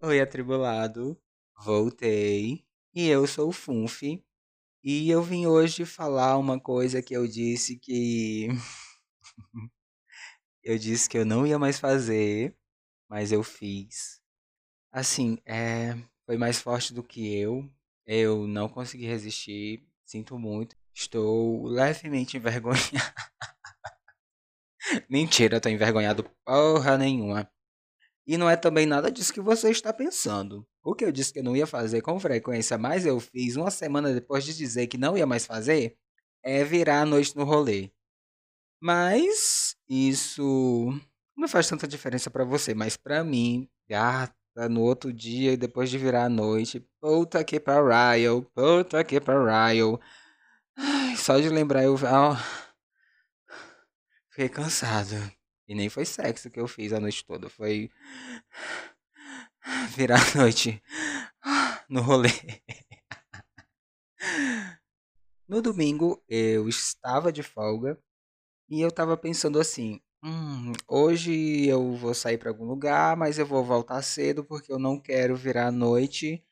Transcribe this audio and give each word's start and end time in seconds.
Oi, 0.00 0.20
atribulado. 0.20 1.20
Voltei. 1.64 2.64
E 2.94 3.08
eu 3.08 3.26
sou 3.26 3.48
o 3.48 3.52
Funf. 3.52 4.02
E 4.82 5.10
eu 5.10 5.22
vim 5.22 5.46
hoje 5.46 5.84
falar 5.84 6.38
uma 6.38 6.60
coisa 6.60 7.02
que 7.02 7.14
eu 7.14 7.26
disse 7.26 7.76
que. 7.76 8.46
eu 10.62 10.78
disse 10.78 11.08
que 11.08 11.18
eu 11.18 11.24
não 11.26 11.46
ia 11.46 11.58
mais 11.58 11.80
fazer, 11.80 12.56
mas 13.08 13.32
eu 13.32 13.42
fiz. 13.42 14.20
Assim, 14.92 15.38
é. 15.46 15.94
Foi 16.26 16.36
mais 16.36 16.60
forte 16.60 16.94
do 16.94 17.02
que 17.02 17.34
eu. 17.36 17.68
Eu 18.06 18.46
não 18.46 18.68
consegui 18.68 19.06
resistir. 19.06 19.84
Sinto 20.04 20.38
muito. 20.38 20.76
Estou 20.94 21.66
levemente 21.66 22.36
envergonhado. 22.38 22.78
Mentira, 25.10 25.60
tô 25.60 25.68
envergonhado 25.68 26.24
porra 26.44 26.96
nenhuma. 26.96 27.50
E 28.28 28.36
não 28.36 28.50
é 28.50 28.56
também 28.56 28.84
nada 28.84 29.10
disso 29.10 29.32
que 29.32 29.40
você 29.40 29.70
está 29.70 29.90
pensando. 29.90 30.66
O 30.84 30.94
que 30.94 31.02
eu 31.02 31.10
disse 31.10 31.32
que 31.32 31.38
eu 31.38 31.42
não 31.44 31.56
ia 31.56 31.66
fazer 31.66 32.02
com 32.02 32.20
frequência, 32.20 32.76
mas 32.76 33.06
eu 33.06 33.18
fiz 33.18 33.56
uma 33.56 33.70
semana 33.70 34.12
depois 34.12 34.44
de 34.44 34.54
dizer 34.54 34.86
que 34.86 34.98
não 34.98 35.16
ia 35.16 35.26
mais 35.26 35.46
fazer, 35.46 35.96
é 36.42 36.62
virar 36.62 37.00
a 37.00 37.06
noite 37.06 37.34
no 37.34 37.44
rolê. 37.44 37.90
Mas 38.78 39.74
isso 39.88 40.92
não 41.34 41.48
faz 41.48 41.68
tanta 41.68 41.88
diferença 41.88 42.30
pra 42.30 42.44
você, 42.44 42.74
mas 42.74 42.98
pra 42.98 43.24
mim, 43.24 43.66
gata, 43.88 44.34
no 44.68 44.82
outro 44.82 45.10
dia 45.10 45.52
e 45.52 45.56
depois 45.56 45.88
de 45.88 45.96
virar 45.96 46.26
a 46.26 46.28
noite, 46.28 46.86
puta 47.00 47.42
que 47.42 47.58
pariu, 47.58 48.42
puta 48.54 49.02
que 49.04 49.20
pariu. 49.22 49.98
Ai, 50.76 51.16
só 51.16 51.40
de 51.40 51.48
lembrar 51.48 51.82
eu 51.84 51.96
ah, 52.06 52.36
fiquei 54.30 54.50
cansado. 54.50 55.16
E 55.68 55.74
nem 55.74 55.88
foi 55.88 56.04
sexo 56.04 56.50
que 56.50 56.58
eu 56.58 56.66
fiz 56.66 56.92
a 56.92 57.00
noite 57.00 57.24
toda, 57.24 57.48
foi 57.50 57.90
virar 59.94 60.18
a 60.34 60.38
noite 60.38 60.82
no 61.88 62.00
rolê. 62.00 62.30
No 65.48 65.62
domingo 65.62 66.22
eu 66.28 66.68
estava 66.68 67.32
de 67.32 67.42
folga 67.42 67.98
e 68.68 68.82
eu 68.82 68.88
estava 68.88 69.16
pensando 69.16 69.58
assim: 69.58 70.00
hum, 70.22 70.72
hoje 70.86 71.66
eu 71.66 71.94
vou 71.96 72.12
sair 72.14 72.38
para 72.38 72.50
algum 72.50 72.66
lugar, 72.66 73.16
mas 73.16 73.38
eu 73.38 73.46
vou 73.46 73.64
voltar 73.64 74.02
cedo 74.02 74.44
porque 74.44 74.70
eu 74.72 74.78
não 74.78 75.00
quero 75.00 75.34
virar 75.36 75.68
a 75.68 75.72
noite 75.72 76.44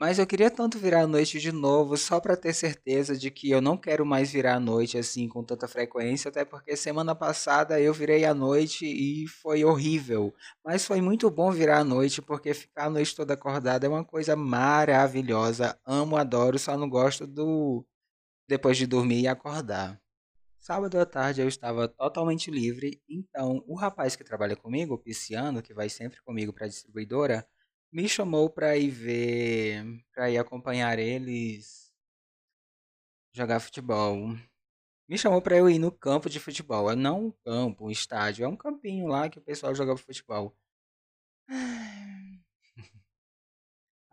mas 0.00 0.18
eu 0.18 0.26
queria 0.26 0.50
tanto 0.50 0.78
virar 0.78 1.02
à 1.02 1.06
noite 1.06 1.38
de 1.38 1.52
novo, 1.52 1.94
só 1.94 2.18
para 2.18 2.34
ter 2.34 2.54
certeza 2.54 3.14
de 3.18 3.30
que 3.30 3.50
eu 3.50 3.60
não 3.60 3.76
quero 3.76 4.06
mais 4.06 4.32
virar 4.32 4.54
à 4.54 4.60
noite 4.60 4.96
assim 4.96 5.28
com 5.28 5.44
tanta 5.44 5.68
frequência, 5.68 6.30
até 6.30 6.42
porque 6.42 6.74
semana 6.74 7.14
passada 7.14 7.78
eu 7.78 7.92
virei 7.92 8.24
à 8.24 8.32
noite 8.32 8.86
e 8.86 9.28
foi 9.28 9.62
horrível. 9.62 10.34
Mas 10.64 10.86
foi 10.86 11.02
muito 11.02 11.30
bom 11.30 11.50
virar 11.50 11.80
à 11.80 11.84
noite, 11.84 12.22
porque 12.22 12.54
ficar 12.54 12.86
a 12.86 12.90
noite 12.90 13.14
toda 13.14 13.34
acordada 13.34 13.84
é 13.86 13.90
uma 13.90 14.02
coisa 14.02 14.34
maravilhosa. 14.34 15.78
Amo, 15.84 16.16
adoro, 16.16 16.58
só 16.58 16.78
não 16.78 16.88
gosto 16.88 17.26
do 17.26 17.84
depois 18.48 18.78
de 18.78 18.86
dormir 18.86 19.20
e 19.20 19.28
acordar. 19.28 20.00
Sábado 20.58 20.98
à 20.98 21.04
tarde 21.04 21.42
eu 21.42 21.48
estava 21.48 21.88
totalmente 21.88 22.50
livre, 22.50 23.02
então 23.08 23.62
o 23.66 23.74
rapaz 23.74 24.16
que 24.16 24.24
trabalha 24.24 24.56
comigo, 24.56 24.94
o 24.94 24.98
Pisciano, 24.98 25.62
que 25.62 25.74
vai 25.74 25.90
sempre 25.90 26.22
comigo 26.22 26.54
para 26.54 26.64
a 26.64 26.68
distribuidora, 26.68 27.46
me 27.92 28.08
chamou 28.08 28.48
pra 28.50 28.76
ir 28.76 28.90
ver, 28.90 29.84
pra 30.12 30.30
ir 30.30 30.38
acompanhar 30.38 30.98
eles 30.98 31.92
jogar 33.32 33.60
futebol. 33.60 34.36
Me 35.08 35.18
chamou 35.18 35.42
pra 35.42 35.56
eu 35.56 35.68
ir 35.68 35.78
no 35.78 35.92
campo 35.92 36.30
de 36.30 36.40
futebol. 36.40 36.90
É 36.90 36.96
não 36.96 37.26
um 37.26 37.32
campo, 37.44 37.86
um 37.86 37.90
estádio, 37.90 38.44
é 38.44 38.48
um 38.48 38.56
campinho 38.56 39.06
lá 39.08 39.28
que 39.28 39.38
o 39.38 39.42
pessoal 39.42 39.74
joga 39.74 39.96
futebol. 39.96 40.56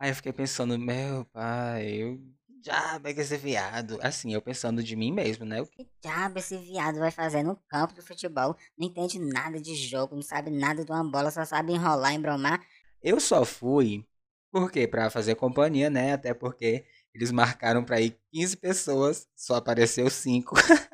Aí 0.00 0.10
eu 0.10 0.14
fiquei 0.14 0.32
pensando, 0.32 0.78
meu 0.78 1.24
pai, 1.26 2.02
eu 2.02 2.20
diabo 2.60 3.08
é 3.08 3.14
que 3.14 3.20
esse 3.20 3.36
viado? 3.36 3.98
Assim, 4.02 4.32
eu 4.34 4.42
pensando 4.42 4.82
de 4.82 4.94
mim 4.96 5.12
mesmo, 5.12 5.44
né? 5.44 5.60
O 5.60 5.66
que 5.66 5.84
Que 5.84 5.90
diabo 6.02 6.38
esse 6.38 6.56
viado 6.56 6.98
vai 6.98 7.10
fazer 7.10 7.42
no 7.42 7.56
campo 7.68 7.94
do 7.94 8.02
futebol? 8.02 8.56
Não 8.76 8.86
entende 8.86 9.18
nada 9.18 9.60
de 9.60 9.74
jogo, 9.74 10.14
não 10.14 10.22
sabe 10.22 10.50
nada 10.50 10.84
de 10.84 10.90
uma 10.90 11.04
bola, 11.04 11.30
só 11.30 11.44
sabe 11.44 11.72
enrolar, 11.72 12.12
embromar. 12.12 12.60
Eu 13.02 13.20
só 13.20 13.44
fui 13.44 14.04
porque 14.50 14.86
para 14.88 15.10
fazer 15.10 15.34
companhia, 15.36 15.90
né? 15.90 16.12
Até 16.12 16.34
porque 16.34 16.84
eles 17.14 17.30
marcaram 17.30 17.84
para 17.84 18.00
ir 18.00 18.18
15 18.32 18.56
pessoas, 18.56 19.28
só 19.36 19.56
apareceu 19.56 20.08
5. 20.10 20.54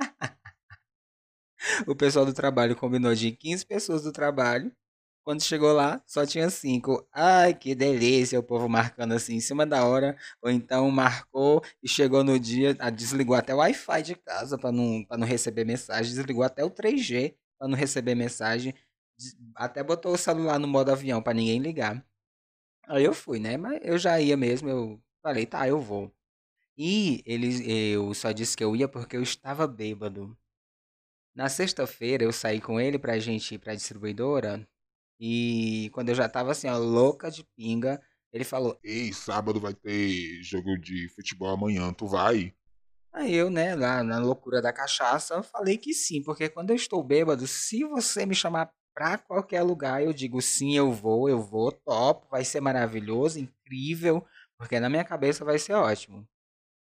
o 1.86 1.94
pessoal 1.94 2.26
do 2.26 2.32
trabalho 2.32 2.76
combinou 2.76 3.14
de 3.14 3.28
ir 3.28 3.36
15 3.36 3.64
pessoas 3.66 4.02
do 4.02 4.12
trabalho. 4.12 4.72
Quando 5.24 5.42
chegou 5.42 5.72
lá, 5.72 6.02
só 6.06 6.26
tinha 6.26 6.50
5. 6.50 7.06
Ai, 7.10 7.54
que 7.54 7.74
delícia, 7.74 8.38
o 8.38 8.42
povo 8.42 8.68
marcando 8.68 9.12
assim 9.12 9.36
em 9.36 9.40
cima 9.40 9.64
da 9.64 9.84
hora. 9.86 10.16
Ou 10.42 10.50
então 10.50 10.90
marcou 10.90 11.62
e 11.82 11.88
chegou 11.88 12.22
no 12.22 12.38
dia, 12.38 12.76
ah, 12.78 12.90
desligou 12.90 13.34
até 13.34 13.54
o 13.54 13.58
Wi-Fi 13.58 14.02
de 14.02 14.14
casa 14.16 14.58
para 14.58 14.70
não, 14.70 15.02
pra 15.04 15.16
não 15.16 15.26
receber 15.26 15.64
mensagem, 15.64 16.14
desligou 16.14 16.44
até 16.44 16.62
o 16.62 16.70
3G 16.70 17.34
para 17.58 17.68
não 17.68 17.76
receber 17.76 18.14
mensagem. 18.14 18.74
Até 19.54 19.82
botou 19.82 20.12
o 20.14 20.18
celular 20.18 20.58
no 20.58 20.68
modo 20.68 20.90
avião 20.90 21.22
para 21.22 21.34
ninguém 21.34 21.58
ligar. 21.58 22.04
Aí 22.88 23.04
eu 23.04 23.14
fui, 23.14 23.38
né? 23.38 23.56
Mas 23.56 23.80
eu 23.82 23.98
já 23.98 24.20
ia 24.20 24.36
mesmo, 24.36 24.68
eu 24.68 25.02
falei, 25.22 25.46
tá, 25.46 25.66
eu 25.68 25.80
vou. 25.80 26.12
E 26.76 27.22
eles, 27.26 27.60
eu 27.66 28.12
só 28.14 28.32
disse 28.32 28.56
que 28.56 28.64
eu 28.64 28.74
ia 28.74 28.88
porque 28.88 29.16
eu 29.16 29.22
estava 29.22 29.66
bêbado. 29.66 30.36
Na 31.34 31.48
sexta-feira 31.48 32.24
eu 32.24 32.32
saí 32.32 32.60
com 32.60 32.80
ele 32.80 32.98
pra 32.98 33.18
gente 33.18 33.54
ir 33.54 33.58
pra 33.58 33.74
distribuidora. 33.74 34.66
E 35.18 35.90
quando 35.92 36.08
eu 36.10 36.14
já 36.14 36.28
tava 36.28 36.52
assim, 36.52 36.68
ó, 36.68 36.76
louca 36.76 37.30
de 37.30 37.44
pinga, 37.56 38.00
ele 38.32 38.44
falou: 38.44 38.78
Ei, 38.82 39.12
sábado 39.12 39.60
vai 39.60 39.74
ter 39.74 40.42
jogo 40.42 40.76
de 40.76 41.08
futebol 41.08 41.48
amanhã, 41.48 41.92
tu 41.92 42.06
vai? 42.06 42.54
Aí 43.12 43.32
eu, 43.32 43.48
né, 43.48 43.76
lá 43.76 44.02
na 44.02 44.18
loucura 44.18 44.60
da 44.60 44.72
cachaça, 44.72 45.34
eu 45.34 45.42
falei 45.42 45.78
que 45.78 45.94
sim, 45.94 46.20
porque 46.20 46.48
quando 46.48 46.70
eu 46.70 46.76
estou 46.76 47.02
bêbado, 47.02 47.46
se 47.46 47.84
você 47.84 48.26
me 48.26 48.34
chamar 48.34 48.72
pra 48.94 49.18
qualquer 49.18 49.62
lugar, 49.62 50.02
eu 50.02 50.12
digo 50.12 50.40
sim, 50.40 50.76
eu 50.76 50.92
vou, 50.92 51.28
eu 51.28 51.40
vou, 51.42 51.72
top, 51.72 52.26
vai 52.30 52.44
ser 52.44 52.60
maravilhoso, 52.60 53.40
incrível, 53.40 54.24
porque 54.56 54.78
na 54.80 54.88
minha 54.88 55.04
cabeça 55.04 55.44
vai 55.44 55.58
ser 55.58 55.74
ótimo. 55.74 56.26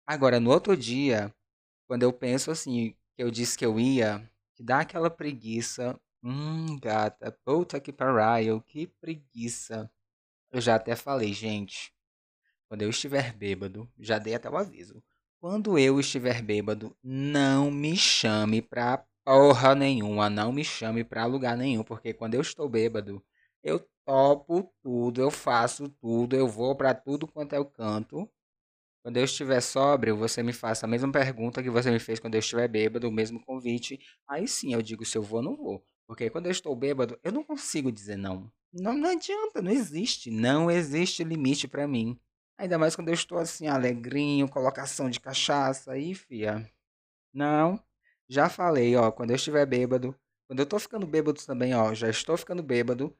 Agora, 0.05 0.39
no 0.39 0.51
outro 0.51 0.75
dia, 0.77 1.33
quando 1.87 2.03
eu 2.03 2.13
penso 2.13 2.51
assim, 2.51 2.95
que 3.15 3.23
eu 3.23 3.31
disse 3.31 3.57
que 3.57 3.65
eu 3.65 3.79
ia, 3.79 4.29
que 4.55 4.63
dá 4.63 4.81
aquela 4.81 5.09
preguiça, 5.09 5.99
hum, 6.23 6.77
gata, 6.79 7.31
puta 7.45 7.79
que 7.79 7.93
pariu, 7.93 8.61
que 8.61 8.87
preguiça. 8.87 9.91
Eu 10.51 10.61
já 10.61 10.75
até 10.75 10.95
falei, 10.95 11.33
gente, 11.33 11.93
quando 12.67 12.83
eu 12.83 12.89
estiver 12.89 13.33
bêbado, 13.33 13.91
já 13.99 14.17
dei 14.19 14.35
até 14.35 14.49
o 14.49 14.57
aviso. 14.57 15.03
Quando 15.39 15.77
eu 15.77 15.99
estiver 15.99 16.41
bêbado, 16.41 16.95
não 17.03 17.71
me 17.71 17.97
chame 17.97 18.61
pra 18.61 19.05
porra 19.31 19.73
nenhuma, 19.73 20.29
não 20.29 20.51
me 20.51 20.61
chame 20.61 21.05
pra 21.05 21.25
lugar 21.25 21.55
nenhum, 21.55 21.83
porque 21.85 22.13
quando 22.13 22.33
eu 22.33 22.41
estou 22.41 22.67
bêbado, 22.67 23.23
eu 23.63 23.79
topo 24.05 24.69
tudo, 24.83 25.21
eu 25.21 25.31
faço 25.31 25.87
tudo, 25.87 26.35
eu 26.35 26.49
vou 26.49 26.75
pra 26.75 26.93
tudo 26.93 27.25
quanto 27.25 27.53
é 27.53 27.59
o 27.59 27.63
canto. 27.65 28.29
Quando 29.03 29.17
eu 29.17 29.23
estiver 29.23 29.61
sóbrio, 29.61 30.17
você 30.17 30.43
me 30.43 30.53
faça 30.53 30.85
a 30.85 30.89
mesma 30.89 31.11
pergunta 31.11 31.63
que 31.63 31.69
você 31.69 31.89
me 31.91 31.99
fez 31.99 32.19
quando 32.19 32.35
eu 32.35 32.39
estiver 32.39 32.67
bêbado, 32.67 33.07
o 33.07 33.11
mesmo 33.11 33.39
convite. 33.45 33.99
Aí 34.27 34.47
sim 34.49 34.73
eu 34.73 34.81
digo 34.81 35.05
se 35.05 35.17
eu 35.17 35.23
vou 35.23 35.39
ou 35.39 35.45
não 35.45 35.55
vou. 35.55 35.83
Porque 36.05 36.29
quando 36.29 36.47
eu 36.47 36.51
estou 36.51 36.75
bêbado, 36.75 37.17
eu 37.23 37.31
não 37.31 37.43
consigo 37.43 37.91
dizer 37.91 38.17
não. 38.17 38.51
Não, 38.73 38.97
não 38.97 39.11
adianta, 39.11 39.61
não 39.61 39.71
existe. 39.71 40.29
Não 40.29 40.69
existe 40.69 41.23
limite 41.23 41.67
pra 41.69 41.87
mim. 41.87 42.19
Ainda 42.57 42.77
mais 42.77 42.95
quando 42.95 43.07
eu 43.07 43.13
estou 43.13 43.37
assim, 43.37 43.67
alegrinho, 43.67 44.49
colocação 44.49 45.09
de 45.09 45.19
cachaça, 45.19 45.93
aí, 45.93 46.13
fia. 46.13 46.69
Não, 47.33 47.81
já 48.31 48.47
falei, 48.47 48.95
ó, 48.95 49.11
quando 49.11 49.31
eu 49.31 49.35
estiver 49.35 49.65
bêbado, 49.65 50.15
quando 50.47 50.59
eu 50.59 50.65
tô 50.65 50.79
ficando 50.79 51.05
bêbado 51.05 51.45
também, 51.45 51.75
ó, 51.75 51.93
já 51.93 52.09
estou 52.09 52.37
ficando 52.37 52.63
bêbado. 52.63 53.13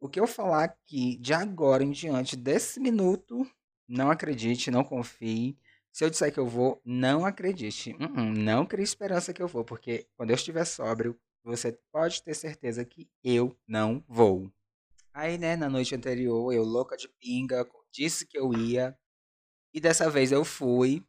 O 0.00 0.08
que 0.08 0.18
eu 0.18 0.26
falar 0.26 0.64
aqui 0.64 1.16
de 1.18 1.32
agora 1.32 1.84
em 1.84 1.92
diante, 1.92 2.36
desse 2.36 2.80
minuto, 2.80 3.48
não 3.88 4.10
acredite, 4.10 4.68
não 4.68 4.82
confie. 4.82 5.56
Se 5.92 6.04
eu 6.04 6.10
disser 6.10 6.32
que 6.32 6.40
eu 6.40 6.48
vou, 6.48 6.82
não 6.84 7.24
acredite. 7.24 7.92
Uh-uh, 7.92 8.24
não 8.36 8.66
crie 8.66 8.82
esperança 8.82 9.32
que 9.32 9.40
eu 9.40 9.46
vou, 9.46 9.64
porque 9.64 10.08
quando 10.16 10.30
eu 10.30 10.36
estiver 10.36 10.64
sóbrio, 10.64 11.16
você 11.44 11.78
pode 11.92 12.20
ter 12.24 12.34
certeza 12.34 12.84
que 12.84 13.08
eu 13.22 13.56
não 13.68 14.04
vou. 14.08 14.50
Aí, 15.14 15.38
né, 15.38 15.54
na 15.54 15.70
noite 15.70 15.94
anterior, 15.94 16.52
eu 16.52 16.64
louca 16.64 16.96
de 16.96 17.08
pinga, 17.20 17.64
disse 17.92 18.26
que 18.26 18.36
eu 18.36 18.52
ia. 18.52 18.98
E 19.72 19.80
dessa 19.80 20.10
vez 20.10 20.32
eu 20.32 20.44
fui. 20.44 21.04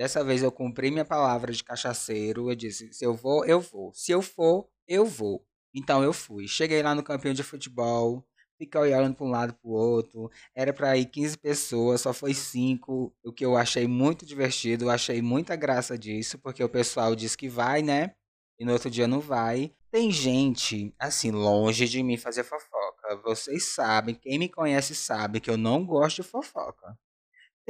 Dessa 0.00 0.24
vez 0.24 0.42
eu 0.42 0.50
cumpri 0.50 0.90
minha 0.90 1.04
palavra 1.04 1.52
de 1.52 1.62
cachaceiro. 1.62 2.50
Eu 2.50 2.56
disse: 2.56 2.90
se 2.90 3.04
eu 3.04 3.12
vou, 3.12 3.44
eu 3.44 3.60
vou. 3.60 3.92
Se 3.92 4.10
eu 4.10 4.22
for, 4.22 4.66
eu 4.88 5.04
vou. 5.04 5.44
Então 5.74 6.02
eu 6.02 6.10
fui. 6.10 6.48
Cheguei 6.48 6.82
lá 6.82 6.94
no 6.94 7.02
campinho 7.02 7.34
de 7.34 7.42
futebol. 7.42 8.26
Fiquei 8.56 8.80
olhando 8.80 9.14
para 9.14 9.26
um 9.26 9.28
lado 9.28 9.52
para 9.52 9.70
o 9.70 9.74
outro. 9.74 10.30
Era 10.54 10.72
para 10.72 10.96
ir 10.96 11.04
15 11.04 11.36
pessoas, 11.36 12.00
só 12.00 12.14
foi 12.14 12.32
5. 12.32 13.14
O 13.22 13.30
que 13.30 13.44
eu 13.44 13.58
achei 13.58 13.86
muito 13.86 14.24
divertido. 14.24 14.86
Eu 14.86 14.90
achei 14.90 15.20
muita 15.20 15.54
graça 15.54 15.98
disso, 15.98 16.38
porque 16.38 16.64
o 16.64 16.68
pessoal 16.70 17.14
diz 17.14 17.36
que 17.36 17.46
vai, 17.46 17.82
né? 17.82 18.14
E 18.58 18.64
no 18.64 18.72
outro 18.72 18.90
dia 18.90 19.06
não 19.06 19.20
vai. 19.20 19.70
Tem 19.90 20.10
gente, 20.10 20.94
assim, 20.98 21.30
longe 21.30 21.86
de 21.86 22.02
mim 22.02 22.16
fazer 22.16 22.42
fofoca. 22.42 23.20
Vocês 23.22 23.74
sabem, 23.74 24.14
quem 24.14 24.38
me 24.38 24.48
conhece 24.48 24.94
sabe 24.94 25.40
que 25.40 25.50
eu 25.50 25.58
não 25.58 25.84
gosto 25.84 26.22
de 26.22 26.28
fofoca. 26.28 26.98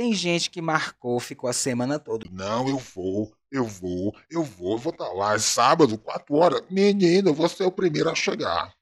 Tem 0.00 0.14
gente 0.14 0.49
que 0.49 0.62
marcou, 0.62 1.20
ficou 1.20 1.50
a 1.50 1.52
semana 1.52 1.99
toda. 1.99 2.25
Não, 2.32 2.67
eu 2.67 2.79
vou, 2.79 3.31
eu 3.52 3.67
vou, 3.67 4.17
eu 4.31 4.43
vou, 4.43 4.73
eu 4.73 4.79
vou 4.79 4.93
estar 4.93 5.12
lá. 5.12 5.35
É 5.35 5.38
sábado, 5.38 5.99
4 5.99 6.35
horas. 6.37 6.62
Menino, 6.70 7.35
você 7.35 7.64
é 7.64 7.67
o 7.67 7.70
primeiro 7.70 8.08
a 8.08 8.14
chegar. 8.14 8.73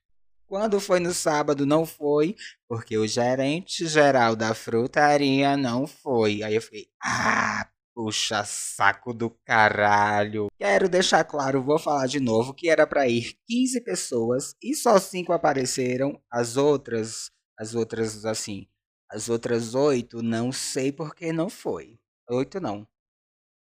Quando 0.47 0.79
foi 0.79 1.01
no 1.01 1.13
sábado, 1.13 1.65
não 1.65 1.85
foi, 1.85 2.37
porque 2.69 2.97
o 2.97 3.05
gerente 3.05 3.85
geral 3.85 4.33
da 4.33 4.53
frutaria 4.55 5.57
não 5.57 5.85
foi. 5.85 6.41
Aí 6.41 6.55
eu 6.55 6.61
fiquei, 6.61 6.87
ah, 7.03 7.67
puxa 7.93 8.45
saco 8.45 9.13
do 9.13 9.29
caralho. 9.45 10.47
Quero 10.57 10.87
deixar 10.87 11.25
claro, 11.25 11.61
vou 11.61 11.77
falar 11.77 12.07
de 12.07 12.21
novo, 12.21 12.53
que 12.53 12.69
era 12.69 12.87
para 12.87 13.09
ir 13.09 13.35
15 13.45 13.81
pessoas 13.81 14.55
e 14.63 14.73
só 14.73 14.97
5 14.97 15.33
apareceram. 15.33 16.17
As 16.31 16.55
outras, 16.55 17.29
as 17.59 17.75
outras, 17.75 18.23
assim, 18.23 18.69
as 19.09 19.29
outras 19.29 19.75
8, 19.75 20.21
não 20.21 20.51
sei 20.51 20.91
por 20.91 21.15
que 21.15 21.31
não 21.33 21.49
foi. 21.49 21.99
8 22.29 22.59
não. 22.61 22.87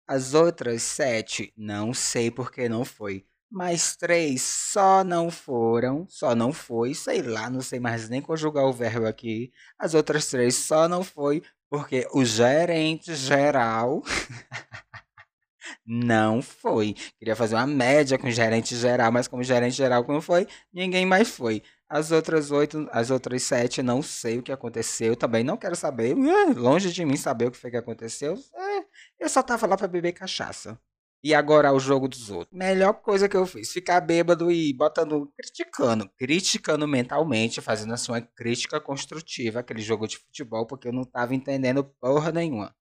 As 0.08 0.34
outras 0.34 0.84
7, 0.84 1.54
não 1.58 1.94
sei 1.94 2.32
por 2.32 2.52
que 2.52 2.70
não 2.70 2.86
foi 2.86 3.26
mas 3.52 3.98
três 3.98 4.42
só 4.42 5.04
não 5.04 5.30
foram, 5.30 6.08
só 6.08 6.34
não 6.34 6.54
foi, 6.54 6.94
sei 6.96 7.22
lá, 7.22 7.50
não 7.50 7.60
sei 7.62 7.80
mais 7.82 8.08
nem 8.08 8.22
conjugar 8.22 8.64
o 8.66 8.72
verbo 8.72 9.06
aqui. 9.06 9.52
As 9.78 9.94
outras 9.94 10.28
três 10.28 10.56
só 10.56 10.88
não 10.88 11.04
foi 11.04 11.44
porque 11.70 12.08
o 12.14 12.24
gerente 12.24 13.14
geral 13.14 14.02
não 15.86 16.42
foi. 16.42 16.94
Queria 17.20 17.36
fazer 17.36 17.56
uma 17.56 17.68
média 17.68 18.18
com 18.18 18.28
o 18.28 18.32
gerente 18.32 18.76
geral, 18.76 19.12
mas 19.12 19.28
como 19.28 19.42
o 19.42 19.46
gerente 19.46 19.76
geral 19.76 20.06
não 20.08 20.22
foi, 20.22 20.48
ninguém 20.74 21.06
mais 21.06 21.30
foi. 21.30 21.62
As 21.94 22.10
outras 22.10 22.52
oito, 22.52 22.88
as 22.90 23.12
outras 23.12 23.44
sete, 23.44 23.84
não 23.84 24.02
sei 24.02 24.40
o 24.40 24.42
que 24.42 24.54
aconteceu. 24.54 25.14
Também 25.14 25.44
não 25.44 25.58
quero 25.58 25.76
saber. 25.76 26.16
Longe 26.56 26.90
de 26.94 27.04
mim 27.04 27.18
saber 27.18 27.48
o 27.48 27.52
que 27.52 27.58
foi 27.58 27.70
que 27.70 27.76
aconteceu. 27.76 28.36
É, 28.56 28.86
eu 29.20 29.28
só 29.28 29.44
tava 29.44 29.68
lá 29.68 29.76
para 29.76 29.90
beber 29.90 30.14
cachaça 30.14 30.80
e 31.22 31.36
agora 31.36 31.74
o 31.74 31.80
jogo 31.82 32.08
dos 32.08 32.30
outros. 32.30 32.58
Melhor 32.58 32.94
coisa 32.94 33.28
que 33.28 33.36
eu 33.36 33.46
fiz, 33.46 33.74
ficar 33.74 34.00
bêbado 34.00 34.50
e 34.50 34.74
botando, 34.74 35.30
criticando, 35.38 36.10
criticando 36.18 36.88
mentalmente, 36.88 37.60
fazendo 37.60 37.94
assim 37.94 38.14
uma 38.14 38.22
crítica 38.22 38.80
construtiva 38.80 39.60
aquele 39.60 39.82
jogo 39.82 40.08
de 40.08 40.18
futebol, 40.18 40.66
porque 40.66 40.88
eu 40.88 40.94
não 40.94 41.04
tava 41.04 41.36
entendendo 41.36 41.84
porra 42.00 42.32
nenhuma. 42.32 42.74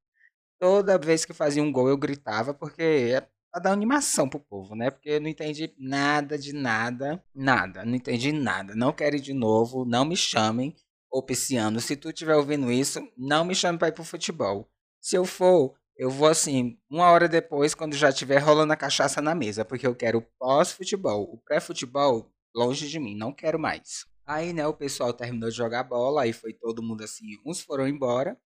Toda 0.61 0.97
vez 0.99 1.25
que 1.25 1.33
fazia 1.33 1.65
um 1.65 1.73
gol 1.73 1.89
eu 1.89 1.97
gritava, 1.97 2.55
porque 2.55 2.83
é 2.83 3.29
pra 3.51 3.61
dar 3.61 3.73
animação 3.73 4.29
pro 4.29 4.41
povo, 4.41 4.75
né? 4.75 4.91
Porque 4.91 5.11
eu 5.11 5.21
não 5.21 5.29
entendi 5.29 5.75
nada 5.79 6.39
de 6.39 6.53
nada, 6.53 7.23
nada, 7.35 7.85
não 7.85 7.95
entendi 7.95 8.33
nada. 8.33 8.75
Não 8.75 8.93
quero 8.93 9.17
ir 9.17 9.21
de 9.21 9.35
novo, 9.35 9.85
não 9.85 10.05
me 10.05 10.17
chamem, 10.17 10.75
ô 11.11 11.23
Pisciano, 11.23 11.81
se 11.81 11.97
tu 11.97 12.11
estiver 12.11 12.37
ouvindo 12.37 12.71
isso, 12.71 13.01
não 13.17 13.45
me 13.45 13.55
chame 13.55 13.79
pra 13.79 13.89
ir 13.89 13.93
pro 13.93 14.05
futebol. 14.05 14.71
Se 15.01 15.17
eu 15.17 15.25
for, 15.25 15.75
eu 15.97 16.11
vou 16.11 16.29
assim, 16.29 16.79
uma 16.89 17.11
hora 17.11 17.29
depois, 17.29 17.75
quando 17.75 17.95
já 17.95 18.11
estiver 18.11 18.39
rolando 18.39 18.73
a 18.73 18.77
cachaça 18.77 19.21
na 19.21 19.35
mesa, 19.35 19.65
porque 19.65 19.87
eu 19.87 19.95
quero 19.95 20.23
pós-futebol. 20.39 21.25
O 21.25 21.39
pré-futebol, 21.39 22.31
longe 22.55 22.89
de 22.89 22.99
mim, 22.99 23.17
não 23.17 23.33
quero 23.33 23.59
mais. 23.59 24.07
Aí, 24.27 24.53
né, 24.53 24.67
o 24.67 24.75
pessoal 24.75 25.13
terminou 25.13 25.51
de 25.51 25.57
jogar 25.57 25.83
bola, 25.83 26.23
aí 26.23 26.33
foi 26.33 26.53
todo 26.53 26.83
mundo 26.83 27.03
assim, 27.03 27.27
uns 27.45 27.61
foram 27.61 27.89
embora 27.89 28.39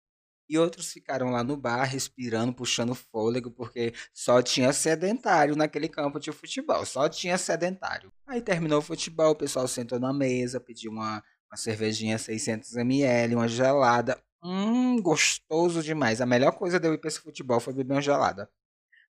e 0.48 0.58
outros 0.58 0.92
ficaram 0.92 1.30
lá 1.30 1.42
no 1.42 1.56
bar 1.56 1.84
respirando, 1.84 2.52
puxando 2.52 2.94
fôlego, 2.94 3.50
porque 3.50 3.92
só 4.12 4.42
tinha 4.42 4.72
sedentário 4.72 5.56
naquele 5.56 5.88
campo 5.88 6.20
de 6.20 6.30
futebol, 6.32 6.84
só 6.84 7.08
tinha 7.08 7.38
sedentário. 7.38 8.12
Aí 8.26 8.40
terminou 8.40 8.78
o 8.78 8.82
futebol, 8.82 9.32
o 9.32 9.36
pessoal 9.36 9.66
sentou 9.66 9.98
na 9.98 10.12
mesa, 10.12 10.60
pediu 10.60 10.90
uma, 10.90 11.22
uma 11.50 11.56
cervejinha 11.56 12.18
600ml, 12.18 13.34
uma 13.34 13.48
gelada. 13.48 14.18
Hum, 14.42 15.00
gostoso 15.00 15.82
demais. 15.82 16.20
A 16.20 16.26
melhor 16.26 16.52
coisa 16.52 16.78
de 16.78 16.86
eu 16.86 16.94
ir 16.94 16.98
pra 16.98 17.08
esse 17.08 17.20
futebol 17.20 17.60
foi 17.60 17.72
beber 17.72 17.94
uma 17.94 18.02
gelada. 18.02 18.50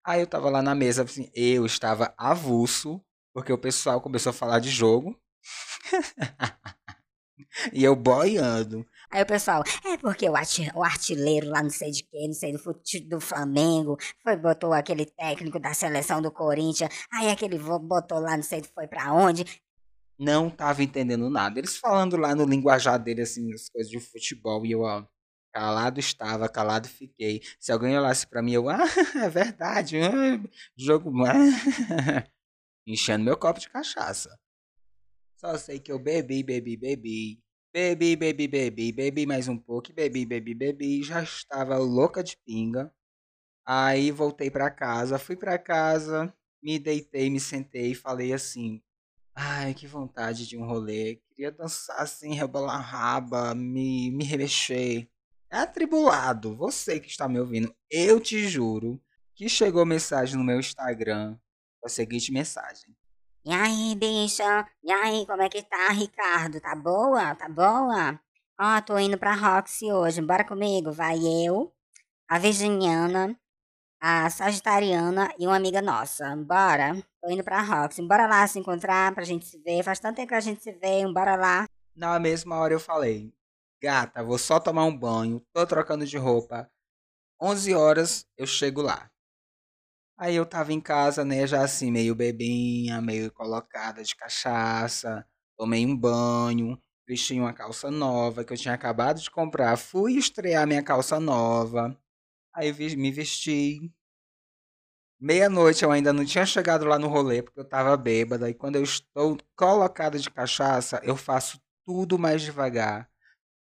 Aí 0.06 0.21
eu 0.21 0.27
tava 0.27 0.50
lá 0.50 0.62
na 0.62 0.75
mesa, 0.75 1.03
assim, 1.03 1.31
eu 1.33 1.65
estava 1.65 2.13
avulso, 2.18 3.01
porque 3.33 3.51
o 3.51 3.57
pessoal 3.57 4.01
começou 4.01 4.31
a 4.31 4.33
falar 4.33 4.59
de 4.59 4.69
jogo. 4.69 5.19
e 7.74 7.83
eu 7.83 7.95
boiando. 7.95 8.86
Aí 9.13 9.21
o 9.21 9.27
pessoal, 9.27 9.63
é 9.86 9.95
porque 9.95 10.27
o, 10.27 10.33
o 10.33 10.83
artilheiro 10.83 11.48
lá 11.48 11.62
não 11.62 11.69
sei 11.69 11.92
de 11.92 12.01
quê, 12.04 12.25
não 12.25 12.33
sei 12.33 12.51
do, 12.51 12.60
do 13.07 13.21
Flamengo, 13.21 13.95
foi, 14.24 14.36
botou 14.36 14.74
aquele 14.74 15.06
técnico 15.06 15.60
da 15.60 15.71
seleção 15.71 16.19
do 16.19 16.31
Corinthians, 16.31 16.89
aí 17.13 17.30
aquele 17.30 17.60
botou 17.60 18.18
lá 18.18 18.36
não 18.36 18.42
sei 18.42 18.63
foi 18.74 18.88
pra 18.88 19.13
onde. 19.13 19.45
Não 20.18 20.50
tava 20.50 20.81
entendendo 20.81 21.30
nada. 21.30 21.60
Eles 21.60 21.77
falando 21.77 22.18
lá 22.18 22.33
no 22.33 22.44
linguajar 22.44 22.98
dele, 22.98 23.21
assim, 23.21 23.54
as 23.54 23.69
coisas 23.69 23.92
de 23.92 24.00
futebol, 24.00 24.65
e 24.65 24.71
eu, 24.71 24.81
ó, 24.81 25.06
Calado 25.54 26.00
estava, 26.00 26.50
calado 26.50 26.88
fiquei. 26.88 27.39
Se 27.60 27.71
alguém 27.71 27.95
olhasse 27.95 28.25
para 28.25 28.42
mim, 28.42 28.54
eu, 28.54 28.68
ah, 28.68 28.80
é 29.24 29.30
verdade, 29.30 29.98
ah, 30.01 30.42
jogo, 30.75 31.12
ah, 31.25 31.33
enchendo 32.88 33.24
meu 33.24 33.38
copo 33.38 33.60
de 33.60 33.69
cachaça. 33.69 34.36
Só 35.38 35.56
sei 35.60 35.80
que 35.80 35.92
eu 35.92 36.00
bebi, 36.00 36.42
bebi, 36.42 36.75
bebi, 36.75 37.43
bebi, 37.74 38.16
bebi, 38.16 38.48
bebi, 38.48 38.92
bebi 38.92 39.25
mais 39.25 39.48
um 39.48 39.58
pouco, 39.58 39.92
bebi, 39.92 40.25
bebi, 40.25 40.54
bebi, 40.54 41.04
já 41.04 41.24
estava 41.24 41.78
louca 41.78 42.24
de 42.24 42.38
pinga. 42.38 42.94
Aí 43.66 44.12
voltei 44.12 44.52
para 44.52 44.70
casa, 44.72 45.18
fui 45.20 45.36
para 45.36 45.58
casa, 45.58 46.34
me 46.62 46.80
deitei, 46.80 47.30
me 47.30 47.40
sentei 47.40 47.92
e 47.92 47.96
falei 47.96 48.34
assim: 48.34 48.81
Ai, 49.36 49.74
que 49.74 49.88
vontade 49.88 50.48
de 50.48 50.58
um 50.58 50.66
rolê. 50.66 51.18
Queria 51.30 51.52
dançar 51.52 52.00
assim, 52.00 52.34
rebolar 52.36 52.81
raba, 52.81 53.56
me, 53.56 54.12
me 54.12 54.24
remexer 54.25 55.10
atribulado, 55.50 56.56
você 56.56 57.00
que 57.00 57.08
está 57.08 57.30
me 57.30 57.40
ouvindo, 57.40 57.74
eu 57.90 58.20
te 58.20 58.48
juro 58.48 59.00
que 59.36 59.48
chegou 59.48 59.86
mensagem 59.86 60.36
no 60.36 60.44
meu 60.44 60.60
Instagram 60.60 61.38
a 61.84 61.90
seguinte 61.90 62.31
mensagem. 62.31 62.96
E 63.45 63.51
aí, 63.51 63.94
bicha? 63.95 64.66
E 64.81 64.90
aí, 64.92 65.25
como 65.25 65.42
é 65.42 65.50
que 65.50 65.62
tá, 65.63 65.90
Ricardo? 65.90 66.62
Tá 66.62 66.74
boa? 66.75 67.36
Tá 67.36 67.50
boa? 67.50 68.18
Ó, 68.57 68.81
tô 68.81 68.98
indo 68.98 69.18
pra 69.18 69.34
Roxy 69.36 69.92
hoje. 69.92 70.22
Bora 70.22 70.45
comigo. 70.45 70.94
Vai 70.94 71.18
eu, 71.45 71.74
a 72.25 72.40
Virginiana, 72.40 73.38
a 74.01 74.30
Sagitariana 74.30 75.34
e 75.38 75.45
uma 75.45 75.57
amiga 75.57 75.81
nossa. 75.81 76.36
Bora. 76.38 76.95
Tô 77.22 77.30
indo 77.30 77.44
pra 77.44 77.62
Roxy. 77.62 78.01
Bora 78.07 78.28
lá 78.28 78.48
se 78.48 78.60
encontrar 78.60 79.13
pra 79.13 79.25
gente 79.25 79.46
se 79.46 79.57
ver. 79.60 79.84
Faz 79.84 80.00
tanto 80.00 80.16
tempo 80.16 80.30
que 80.30 80.36
a 80.36 80.39
gente 80.39 80.63
se 80.63 80.72
vê. 80.72 81.06
Bora 81.12 81.36
lá. 81.36 81.66
Na 81.94 82.18
mesma 82.19 82.56
hora 82.57 82.74
eu 82.74 82.80
falei, 82.80 83.34
Gata, 83.81 84.24
vou 84.24 84.38
só 84.38 84.57
tomar 84.57 84.86
um 84.86 84.98
banho, 84.98 85.46
tô 85.51 85.68
trocando 85.68 86.06
de 86.06 86.18
roupa. 86.18 86.72
11 87.41 87.75
horas 87.75 88.25
eu 88.38 88.48
chego 88.48 88.82
lá. 88.82 89.12
Aí 90.24 90.36
eu 90.38 90.46
tava 90.46 90.72
em 90.72 90.80
casa, 90.80 91.25
né, 91.25 91.46
já 91.46 91.65
assim, 91.65 91.92
meio 91.92 92.15
bebinha, 92.15 93.01
meio 93.01 93.30
colocada 93.30 94.01
de 94.01 94.15
cachaça. 94.15 95.27
Tomei 95.58 95.86
um 95.86 95.94
banho, 95.98 96.82
vesti 97.06 97.38
uma 97.38 97.51
calça 97.51 97.92
nova 97.92 98.46
que 98.46 98.53
eu 98.53 98.58
tinha 98.58 98.74
acabado 98.74 99.20
de 99.20 99.30
comprar. 99.30 99.75
Fui 99.77 100.13
estrear 100.13 100.65
minha 100.65 100.82
calça 100.82 101.20
nova. 101.20 102.00
Aí 102.56 102.72
me 102.96 103.12
vesti. 103.12 103.92
Meia-noite 105.20 105.84
eu 105.84 105.92
ainda 105.92 106.13
não 106.13 106.24
tinha 106.24 106.46
chegado 106.46 106.86
lá 106.86 106.98
no 106.98 107.10
rolê 107.10 107.42
porque 107.42 107.60
eu 107.60 107.68
tava 107.68 107.98
bêbada. 107.98 108.50
E 108.50 108.53
quando 108.53 108.77
eu 108.77 108.84
estou 108.84 109.38
colocada 109.58 110.18
de 110.18 110.30
cachaça, 110.30 111.01
eu 111.03 111.18
faço 111.18 111.60
tudo 111.86 112.18
mais 112.18 112.42
devagar 112.42 113.12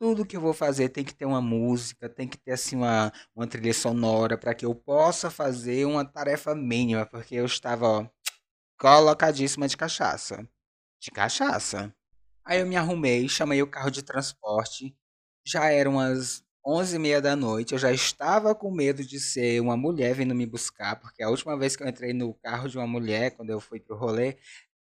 tudo 0.01 0.25
que 0.25 0.35
eu 0.35 0.41
vou 0.41 0.55
fazer 0.55 0.89
tem 0.89 1.05
que 1.05 1.15
ter 1.15 1.27
uma 1.27 1.43
música, 1.43 2.09
tem 2.09 2.27
que 2.27 2.39
ter 2.39 2.53
assim 2.53 2.75
uma, 2.75 3.13
uma 3.37 3.47
trilha 3.47 3.75
sonora 3.75 4.39
para 4.39 4.55
que 4.55 4.65
eu 4.65 4.75
possa 4.75 5.31
fazer 5.31 5.85
uma 5.85 6.07
tarefa 6.07 6.55
mínima, 6.55 7.05
porque 7.05 7.35
eu 7.35 7.45
estava 7.45 7.87
ó, 7.87 8.07
colocadíssima 8.79 9.69
de 9.69 9.77
cachaça. 9.77 10.49
De 10.99 11.11
cachaça. 11.11 11.95
Aí 12.43 12.61
eu 12.61 12.67
me 12.67 12.77
arrumei, 12.77 13.29
chamei 13.29 13.63
o 13.63 13.67
carro 13.67 13.91
de 13.91 14.03
transporte. 14.03 14.97
Já 15.47 15.71
eram 15.71 15.93
umas 15.93 16.43
onze 16.65 16.97
e 16.97 16.99
meia 16.99 17.21
da 17.21 17.37
noite. 17.37 17.75
Eu 17.75 17.79
já 17.79 17.93
estava 17.93 18.55
com 18.55 18.71
medo 18.71 19.05
de 19.05 19.21
ser 19.21 19.61
uma 19.61 19.77
mulher 19.77 20.15
vindo 20.15 20.35
me 20.35 20.47
buscar, 20.47 20.97
porque 20.99 21.23
a 21.23 21.29
última 21.29 21.59
vez 21.59 21.77
que 21.77 21.83
eu 21.83 21.89
entrei 21.89 22.15
no 22.15 22.33
carro 22.35 22.71
de 22.71 22.79
uma 22.79 22.87
mulher, 22.87 23.33
quando 23.33 23.51
eu 23.51 23.61
fui 23.61 23.79
pro 23.79 23.97
rolê, 23.97 24.39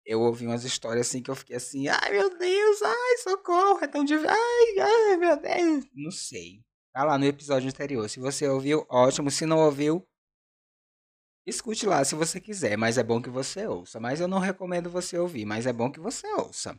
eu 0.04 0.21
ouvi 0.21 0.47
umas 0.47 0.64
histórias 0.64 1.09
assim 1.09 1.23
que 1.23 1.30
eu 1.30 1.37
fiquei 1.37 1.56
assim, 1.56 1.88
ai 1.88 2.11
meu 2.11 2.37
Deus, 2.37 2.82
ai, 2.82 3.18
socorro, 3.18 3.78
é 3.82 3.87
tão 3.87 4.04
difícil, 4.04 4.30
ai, 4.30 4.78
ai, 4.80 5.16
meu 5.16 5.40
Deus. 5.40 5.85
Não 5.94 6.11
sei. 6.11 6.62
Tá 6.92 7.04
lá 7.04 7.16
no 7.16 7.25
episódio 7.25 7.68
anterior. 7.68 8.09
Se 8.09 8.21
você 8.21 8.47
ouviu, 8.47 8.85
ótimo. 8.88 9.30
Se 9.30 9.47
não 9.47 9.59
ouviu, 9.61 10.06
escute 11.47 11.87
lá 11.87 12.04
se 12.04 12.14
você 12.14 12.38
quiser, 12.38 12.76
mas 12.76 12.99
é 12.99 13.02
bom 13.02 13.21
que 13.23 13.30
você 13.30 13.66
ouça. 13.66 13.99
Mas 13.99 14.21
eu 14.21 14.28
não 14.28 14.38
recomendo 14.38 14.90
você 14.90 15.18
ouvir, 15.18 15.47
mas 15.47 15.66
é 15.66 15.73
bom 15.73 15.90
que 15.90 15.99
você 15.99 16.26
ouça. 16.35 16.78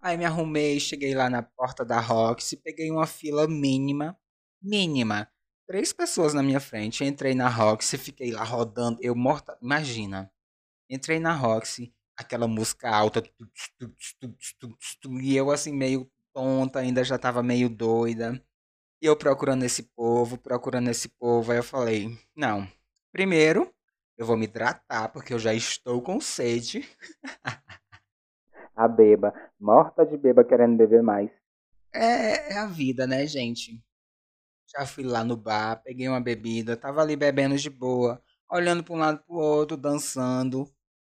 Aí 0.00 0.16
me 0.16 0.24
arrumei, 0.24 0.80
cheguei 0.80 1.14
lá 1.14 1.30
na 1.30 1.42
porta 1.42 1.84
da 1.84 2.00
Roxy, 2.00 2.56
peguei 2.56 2.90
uma 2.90 3.06
fila 3.06 3.46
mínima, 3.46 4.18
mínima. 4.60 5.30
Três 5.68 5.92
pessoas 5.92 6.34
na 6.34 6.42
minha 6.42 6.58
frente. 6.58 7.04
Entrei 7.04 7.34
na 7.34 7.48
Roxy, 7.48 7.96
fiquei 7.96 8.32
lá 8.32 8.42
rodando, 8.42 8.98
eu 9.00 9.14
morta. 9.14 9.56
Imagina. 9.62 10.28
Entrei 10.90 11.20
na 11.20 11.32
Roxy 11.32 11.94
aquela 12.16 12.46
música 12.46 12.88
alta. 12.90 13.22
E 15.22 15.36
eu 15.36 15.50
assim, 15.50 15.72
meio 15.72 16.10
tonta, 16.32 16.80
ainda 16.80 17.04
já 17.04 17.18
tava 17.18 17.42
meio 17.42 17.68
doida. 17.68 18.42
E 19.00 19.06
eu 19.06 19.16
procurando 19.16 19.64
esse 19.64 19.82
povo, 19.82 20.38
procurando 20.38 20.88
esse 20.88 21.08
povo. 21.08 21.52
Aí 21.52 21.58
eu 21.58 21.64
falei: 21.64 22.16
não, 22.36 22.66
primeiro 23.12 23.72
eu 24.16 24.26
vou 24.26 24.36
me 24.36 24.44
hidratar, 24.44 25.08
porque 25.08 25.34
eu 25.34 25.38
já 25.38 25.52
estou 25.52 26.00
com 26.00 26.20
sede. 26.20 26.88
a 28.76 28.86
beba, 28.86 29.34
morta 29.58 30.06
de 30.06 30.16
beba 30.16 30.44
querendo 30.44 30.76
beber 30.76 31.02
mais. 31.02 31.30
É, 31.92 32.54
é 32.54 32.58
a 32.58 32.66
vida, 32.66 33.06
né, 33.06 33.26
gente? 33.26 33.82
Já 34.74 34.86
fui 34.86 35.04
lá 35.04 35.22
no 35.22 35.36
bar, 35.36 35.82
peguei 35.82 36.08
uma 36.08 36.20
bebida, 36.20 36.76
tava 36.76 37.02
ali 37.02 37.16
bebendo 37.16 37.56
de 37.56 37.68
boa, 37.68 38.22
olhando 38.50 38.82
para 38.82 38.94
um 38.94 38.98
lado 38.98 39.22
pro 39.24 39.34
outro, 39.34 39.76
dançando. 39.76 40.66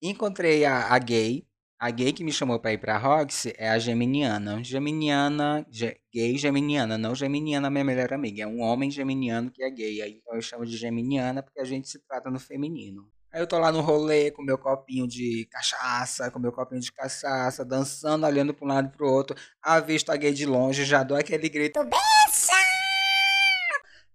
Encontrei 0.04 0.64
a, 0.64 0.92
a 0.92 0.98
gay, 0.98 1.46
a 1.78 1.88
gay 1.88 2.12
que 2.12 2.24
me 2.24 2.32
chamou 2.32 2.58
para 2.58 2.72
ir 2.72 2.78
pra 2.78 2.98
Roxy 2.98 3.54
é 3.56 3.68
a 3.68 3.78
Geminiana. 3.78 4.60
Geminiana, 4.64 5.64
ge, 5.70 5.96
gay 6.12 6.36
Geminiana, 6.36 6.98
não 6.98 7.14
Geminiana, 7.14 7.70
minha 7.70 7.84
melhor 7.84 8.12
amiga. 8.12 8.42
É 8.42 8.46
um 8.46 8.60
homem 8.62 8.90
geminiano 8.90 9.48
que 9.48 9.62
é 9.62 9.70
gay. 9.70 10.00
Então 10.18 10.34
eu 10.34 10.42
chamo 10.42 10.66
de 10.66 10.76
Geminiana 10.76 11.40
porque 11.40 11.60
a 11.60 11.64
gente 11.64 11.88
se 11.88 12.00
trata 12.00 12.28
no 12.32 12.40
feminino. 12.40 13.08
Aí 13.32 13.40
eu 13.40 13.46
tô 13.46 13.56
lá 13.60 13.70
no 13.70 13.80
rolê 13.80 14.32
com 14.32 14.42
meu 14.42 14.58
copinho 14.58 15.06
de 15.06 15.46
cachaça, 15.48 16.32
com 16.32 16.40
meu 16.40 16.50
copinho 16.50 16.80
de 16.80 16.90
cachaça, 16.90 17.64
dançando, 17.64 18.26
olhando 18.26 18.52
para 18.52 18.64
um 18.64 18.68
lado 18.68 18.88
e 18.88 18.96
pro 18.96 19.08
outro. 19.08 19.36
Avisto 19.62 20.10
a 20.10 20.16
gay 20.16 20.32
de 20.32 20.44
longe, 20.44 20.84
já 20.84 21.04
dou 21.04 21.16
aquele 21.16 21.48
grito, 21.48 21.78
bicha! 21.84 22.56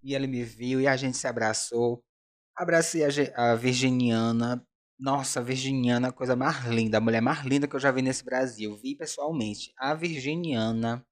E 0.04 0.14
ele 0.14 0.28
me 0.28 0.44
viu 0.44 0.82
e 0.82 0.88
a 0.88 0.98
gente 0.98 1.16
se 1.16 1.28
abraçou. 1.28 2.04
Abracei 2.58 3.04
a, 3.06 3.52
a 3.52 3.56
Virginiana, 3.56 4.62
nossa, 5.00 5.40
a 5.40 5.44
Virginiana, 5.44 6.10
a 6.10 6.12
coisa 6.12 6.36
mais 6.36 6.66
linda, 6.66 6.98
a 6.98 7.02
mulher 7.02 7.22
mais 7.22 7.44
linda 7.46 7.68
que 7.68 7.76
eu 7.76 7.80
já 7.80 7.92
vi 7.92 8.02
nesse 8.02 8.24
Brasil. 8.24 8.76
Vi 8.78 8.96
pessoalmente. 8.96 9.74
A 9.78 9.94
Virginiana. 9.94 11.06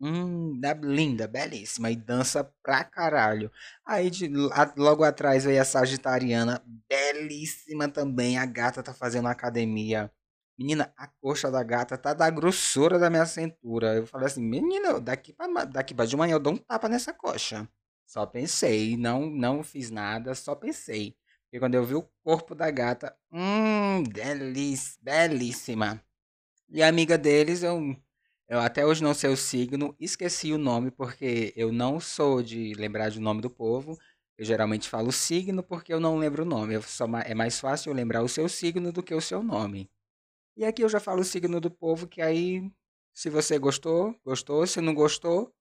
Hum, 0.00 0.60
linda, 0.84 1.26
belíssima. 1.28 1.90
E 1.90 1.96
dança 1.96 2.44
pra 2.62 2.84
caralho. 2.84 3.50
Aí 3.86 4.10
de, 4.10 4.28
logo 4.76 5.04
atrás 5.04 5.44
veio 5.44 5.60
a 5.60 5.64
Sagitariana, 5.64 6.62
belíssima 6.88 7.88
também. 7.88 8.38
A 8.38 8.46
gata 8.46 8.82
tá 8.82 8.94
fazendo 8.94 9.28
academia. 9.28 10.12
Menina, 10.58 10.92
a 10.96 11.06
coxa 11.20 11.50
da 11.50 11.62
gata 11.62 11.96
tá 11.98 12.14
da 12.14 12.30
grossura 12.30 12.98
da 12.98 13.10
minha 13.10 13.26
cintura. 13.26 13.94
Eu 13.96 14.06
falei 14.06 14.26
assim, 14.26 14.42
menina, 14.42 15.00
daqui 15.00 15.32
pra, 15.32 15.64
daqui 15.64 15.94
pra 15.94 16.06
de 16.06 16.16
manhã 16.16 16.34
eu 16.34 16.40
dou 16.40 16.54
um 16.54 16.56
tapa 16.56 16.88
nessa 16.88 17.12
coxa. 17.12 17.68
Só 18.06 18.26
pensei, 18.26 18.96
não, 18.96 19.28
não 19.30 19.62
fiz 19.62 19.90
nada, 19.90 20.34
só 20.34 20.54
pensei. 20.54 21.16
E 21.52 21.58
quando 21.58 21.74
eu 21.74 21.84
vi 21.84 21.94
o 21.94 22.08
corpo 22.22 22.54
da 22.54 22.70
gata, 22.70 23.16
hum, 23.32 24.02
delícia, 24.02 24.98
belíssima. 25.00 26.02
E 26.68 26.82
a 26.82 26.88
amiga 26.88 27.16
deles, 27.16 27.62
eu, 27.62 27.96
eu 28.48 28.60
até 28.60 28.84
hoje 28.84 29.02
não 29.02 29.14
sei 29.14 29.30
o 29.30 29.36
signo, 29.36 29.96
esqueci 29.98 30.52
o 30.52 30.58
nome 30.58 30.90
porque 30.90 31.52
eu 31.56 31.72
não 31.72 31.98
sou 31.98 32.42
de 32.42 32.74
lembrar 32.74 33.08
de 33.08 33.18
nome 33.18 33.40
do 33.40 33.48
povo. 33.48 33.98
Eu 34.36 34.44
geralmente 34.44 34.88
falo 34.88 35.10
signo 35.10 35.62
porque 35.62 35.92
eu 35.92 35.98
não 35.98 36.18
lembro 36.18 36.42
o 36.42 36.46
nome. 36.46 36.74
Eu 36.74 36.82
é 37.24 37.34
mais 37.34 37.58
fácil 37.58 37.90
eu 37.90 37.94
lembrar 37.94 38.22
o 38.22 38.28
seu 38.28 38.48
signo 38.48 38.92
do 38.92 39.02
que 39.02 39.14
o 39.14 39.20
seu 39.20 39.42
nome. 39.42 39.90
E 40.56 40.64
aqui 40.64 40.82
eu 40.82 40.88
já 40.88 41.00
falo 41.00 41.22
o 41.22 41.24
signo 41.24 41.60
do 41.60 41.70
povo, 41.70 42.06
que 42.06 42.20
aí, 42.20 42.70
se 43.14 43.30
você 43.30 43.58
gostou, 43.58 44.14
gostou. 44.24 44.66
Se 44.66 44.80
não 44.80 44.94
gostou, 44.94 45.52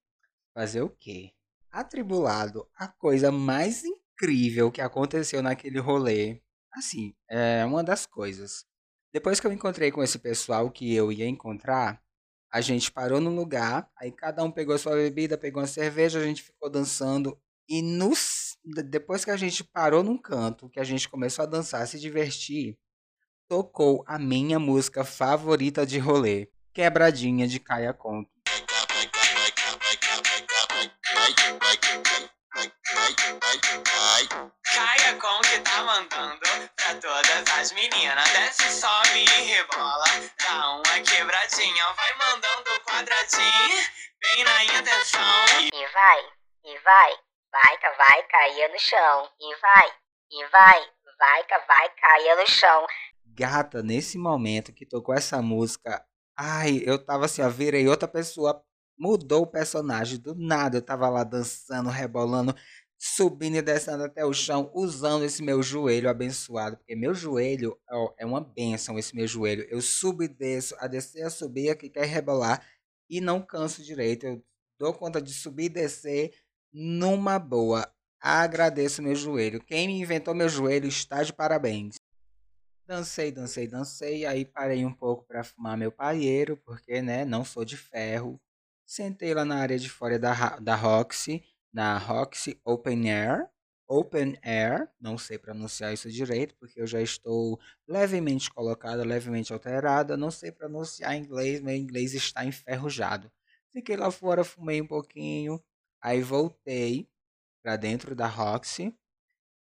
fazer 0.54 0.82
o 0.82 0.90
quê? 0.90 1.32
Atribulado, 1.72 2.68
a 2.76 2.88
coisa 2.88 3.32
mais 3.32 3.84
incrível 3.84 4.07
incrível 4.18 4.72
que 4.72 4.82
aconteceu 4.82 5.42
naquele 5.42 5.80
rolê. 5.80 6.42
Assim, 6.74 7.14
é 7.30 7.64
uma 7.66 7.84
das 7.84 8.06
coisas. 8.06 8.66
Depois 9.14 9.40
que 9.40 9.48
eu 9.48 9.52
encontrei 9.52 9.92
com 9.92 10.04
esse 10.04 10.20
pessoal 10.20 10.70
que 10.70 10.94
eu 10.94 11.12
ia 11.12 11.28
encontrar, 11.28 12.02
a 12.52 12.62
gente 12.62 12.92
parou 12.92 13.22
num 13.22 13.36
lugar, 13.36 13.90
aí 13.98 14.12
cada 14.12 14.44
um 14.44 14.52
pegou 14.52 14.78
sua 14.78 14.96
bebida, 14.96 15.38
pegou 15.38 15.62
uma 15.62 15.68
cerveja, 15.68 16.20
a 16.20 16.24
gente 16.24 16.44
ficou 16.44 16.70
dançando. 16.70 17.38
E 17.70 17.82
nos, 17.82 18.58
depois 18.90 19.24
que 19.24 19.32
a 19.32 19.38
gente 19.38 19.64
parou 19.64 20.04
num 20.04 20.18
canto, 20.18 20.70
que 20.70 20.80
a 20.80 20.84
gente 20.84 21.10
começou 21.10 21.44
a 21.44 21.48
dançar, 21.48 21.86
se 21.88 22.00
divertir, 22.00 22.78
tocou 23.48 24.04
a 24.08 24.18
minha 24.18 24.60
música 24.60 25.04
favorita 25.04 25.86
de 25.86 26.00
rolê, 26.00 26.50
Quebradinha 26.74 27.48
de 27.48 27.60
Caia 27.60 27.94
Conto. 27.94 28.30
As 37.60 37.72
meninas 37.74 38.32
desce, 38.32 38.70
sobe 38.80 39.26
e 39.26 39.42
rebola. 39.42 40.06
Dá 40.42 40.76
uma 40.76 41.02
quebradinha, 41.02 41.86
vai 41.94 42.18
mandando 42.18 42.80
quadradinho, 42.86 43.84
bem 44.22 44.44
na 44.44 44.64
intenção. 44.64 45.22
E 45.74 45.88
vai, 45.92 46.20
e 46.64 46.80
vai, 46.80 47.14
vai 47.52 47.78
que 47.78 47.98
vai 47.98 48.24
cair 48.28 48.72
no 48.72 48.80
chão. 48.80 49.30
E 49.40 49.56
vai, 49.60 49.92
e 50.32 50.46
vai, 50.50 50.80
vai 51.20 51.44
que 51.44 51.68
vai 51.68 51.90
cair 51.96 52.38
no 52.38 52.48
chão. 52.48 52.88
Gata, 53.26 53.84
nesse 53.84 54.18
momento 54.18 54.72
que 54.72 54.86
tocou 54.86 55.14
essa 55.14 55.42
música, 55.42 56.06
ai, 56.38 56.82
eu 56.86 57.04
tava 57.04 57.26
assim, 57.26 57.42
ó, 57.42 57.50
virei 57.50 57.88
outra 57.88 58.08
pessoa, 58.08 58.64
mudou 58.98 59.42
o 59.42 59.52
personagem 59.52 60.20
do 60.20 60.34
nada. 60.36 60.78
Eu 60.78 60.86
tava 60.86 61.10
lá 61.10 61.24
dançando, 61.24 61.90
rebolando 61.90 62.56
subindo 63.16 63.56
e 63.56 63.62
descendo 63.62 64.04
até 64.04 64.26
o 64.26 64.34
chão, 64.34 64.70
usando 64.74 65.24
esse 65.24 65.42
meu 65.42 65.64
joelho 65.64 66.10
abençoado, 66.10 66.78
porque 66.78 66.96
meu 66.96 67.14
joelho 67.14 67.80
ó, 67.90 68.14
é 68.18 68.26
uma 68.26 68.42
benção, 68.42 69.00
esse 69.00 69.16
meu 69.16 69.28
joelho. 69.28 69.66
Eu 69.70 69.82
subo 69.82 70.24
e 70.24 70.28
desço, 70.28 70.76
a 70.80 70.88
descer, 70.88 71.24
a 71.24 71.30
subir, 71.30 71.70
aqui 71.70 71.90
quer 71.90 72.06
rebolar 72.06 72.66
e 73.10 73.22
não 73.22 73.42
canso 73.42 73.82
direito. 73.82 74.26
Eu 74.26 74.44
dou 74.78 74.94
conta 74.94 75.22
de 75.22 75.34
subir 75.34 75.66
e 75.66 75.70
descer 75.70 76.34
numa 76.74 77.40
boa. 77.40 77.90
Agradeço 78.20 79.02
meu 79.02 79.16
joelho. 79.16 79.64
Quem 79.64 79.88
me 79.88 80.00
inventou 80.00 80.36
meu 80.36 80.50
joelho 80.50 80.88
está 80.88 81.24
de 81.24 81.32
parabéns. 81.32 81.96
Dancei, 82.86 83.32
dancei, 83.32 83.68
dancei, 83.68 84.26
aí 84.26 84.46
parei 84.46 84.86
um 84.86 84.94
pouco 84.94 85.26
para 85.26 85.44
fumar 85.44 85.78
meu 85.78 85.92
paieiro, 85.92 86.58
porque, 86.58 87.02
né, 87.02 87.26
não 87.26 87.44
sou 87.44 87.66
de 87.66 87.76
ferro. 87.76 88.40
Sentei 88.86 89.34
lá 89.34 89.44
na 89.44 89.58
área 89.58 89.78
de 89.78 89.90
fora 89.90 90.18
da, 90.18 90.58
da 90.60 90.76
Roxy 90.76 91.44
na 91.78 91.96
Roxy 92.00 92.60
Open 92.66 93.08
Air. 93.08 93.48
Open 93.88 94.36
Air, 94.42 94.90
não 95.00 95.16
sei 95.16 95.38
pronunciar 95.38 95.94
isso 95.94 96.10
direito, 96.10 96.56
porque 96.56 96.82
eu 96.82 96.88
já 96.88 97.00
estou 97.00 97.60
levemente 97.88 98.50
colocada, 98.50 99.04
levemente 99.04 99.54
alterada, 99.54 100.18
não 100.18 100.32
sei 100.32 100.52
pronunciar 100.52 101.16
inglês, 101.16 101.62
meu 101.62 101.76
inglês 101.76 102.16
está 102.16 102.44
enferrujado. 102.44 103.32
Fiquei 103.72 103.96
lá 103.96 104.10
fora, 104.10 104.44
fumei 104.44 104.82
um 104.82 104.88
pouquinho, 104.88 105.64
aí 106.02 106.20
voltei 106.20 107.08
para 107.62 107.78
dentro 107.78 108.16
da 108.16 108.26
Roxy 108.26 108.92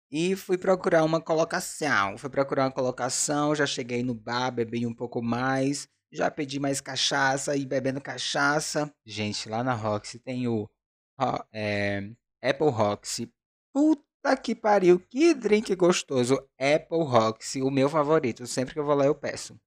e 0.09 0.35
fui 0.35 0.57
procurar 0.57 1.03
uma 1.03 1.21
colocação. 1.21 2.17
Fui 2.17 2.31
procurar 2.31 2.63
uma 2.63 2.71
colocação, 2.71 3.53
já 3.53 3.67
cheguei 3.67 4.01
no 4.01 4.15
bar, 4.15 4.49
bebi 4.49 4.87
um 4.87 4.93
pouco 4.93 5.21
mais, 5.21 5.87
já 6.11 6.31
pedi 6.31 6.59
mais 6.59 6.81
cachaça 6.81 7.55
e 7.55 7.63
bebendo 7.63 8.01
cachaça. 8.01 8.91
Gente, 9.05 9.47
lá 9.47 9.63
na 9.63 9.75
Roxy 9.75 10.17
tem 10.17 10.47
o 10.47 10.67
é, 11.51 12.09
Apple 12.41 12.69
Roxy. 12.69 13.31
Puta 13.73 14.35
que 14.37 14.55
pariu, 14.55 14.99
que 14.99 15.33
drink 15.33 15.75
gostoso. 15.75 16.35
Apple 16.59 17.03
Roxy, 17.03 17.61
o 17.61 17.71
meu 17.71 17.89
favorito. 17.89 18.45
Sempre 18.47 18.73
que 18.73 18.79
eu 18.79 18.85
vou 18.85 18.95
lá 18.95 19.05
eu 19.05 19.15
peço. 19.15 19.59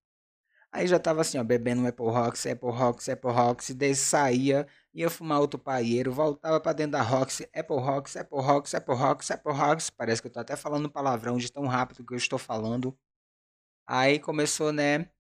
Aí 0.73 0.87
já 0.87 1.01
tava 1.01 1.23
assim, 1.23 1.37
ó, 1.37 1.43
bebendo 1.43 1.83
um 1.83 1.87
Apple 1.87 2.07
Roxy, 2.07 2.51
Apple 2.51 2.71
Roxy, 2.71 3.11
Apple 3.11 3.31
Roxy, 3.33 3.75
daí 3.75 3.93
saía, 3.95 4.69
ia 4.95 5.11
fumar 5.11 5.41
outro 5.41 5.59
paieiro, 5.59 6.13
voltava 6.13 6.61
para 6.61 6.73
dentro 6.73 6.93
da 6.93 7.03
Roxy, 7.03 7.49
Apple 7.53 7.77
Roxy, 7.77 8.19
Apple 8.19 8.39
Roxy, 8.39 8.77
Apple 8.77 8.95
Roxy, 8.95 9.33
Apple 9.33 9.53
Roxy. 9.53 9.93
Parece 9.93 10.23
que 10.23 10.29
eu 10.29 10.33
tô 10.33 10.39
até 10.39 10.55
falando 10.55 10.89
palavrão 10.89 11.39
de 11.39 11.51
tão 11.51 11.67
rápido 11.67 12.05
que 12.05 12.15
eu 12.15 12.17
estou 12.19 12.39
falando. 12.39 12.97
Aí 13.87 14.21
começou, 14.21 14.73
né? 14.73 15.11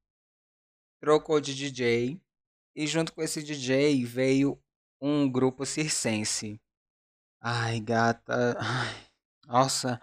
Trocou 1.00 1.40
de 1.40 1.54
DJ. 1.54 2.20
E 2.76 2.86
junto 2.86 3.12
com 3.12 3.20
esse 3.20 3.42
DJ 3.42 4.04
veio 4.04 4.60
um 5.00 5.30
grupo 5.30 5.64
circense. 5.64 6.60
Ai, 7.40 7.80
gata. 7.80 8.56
Ai, 8.60 8.94
nossa. 9.46 10.00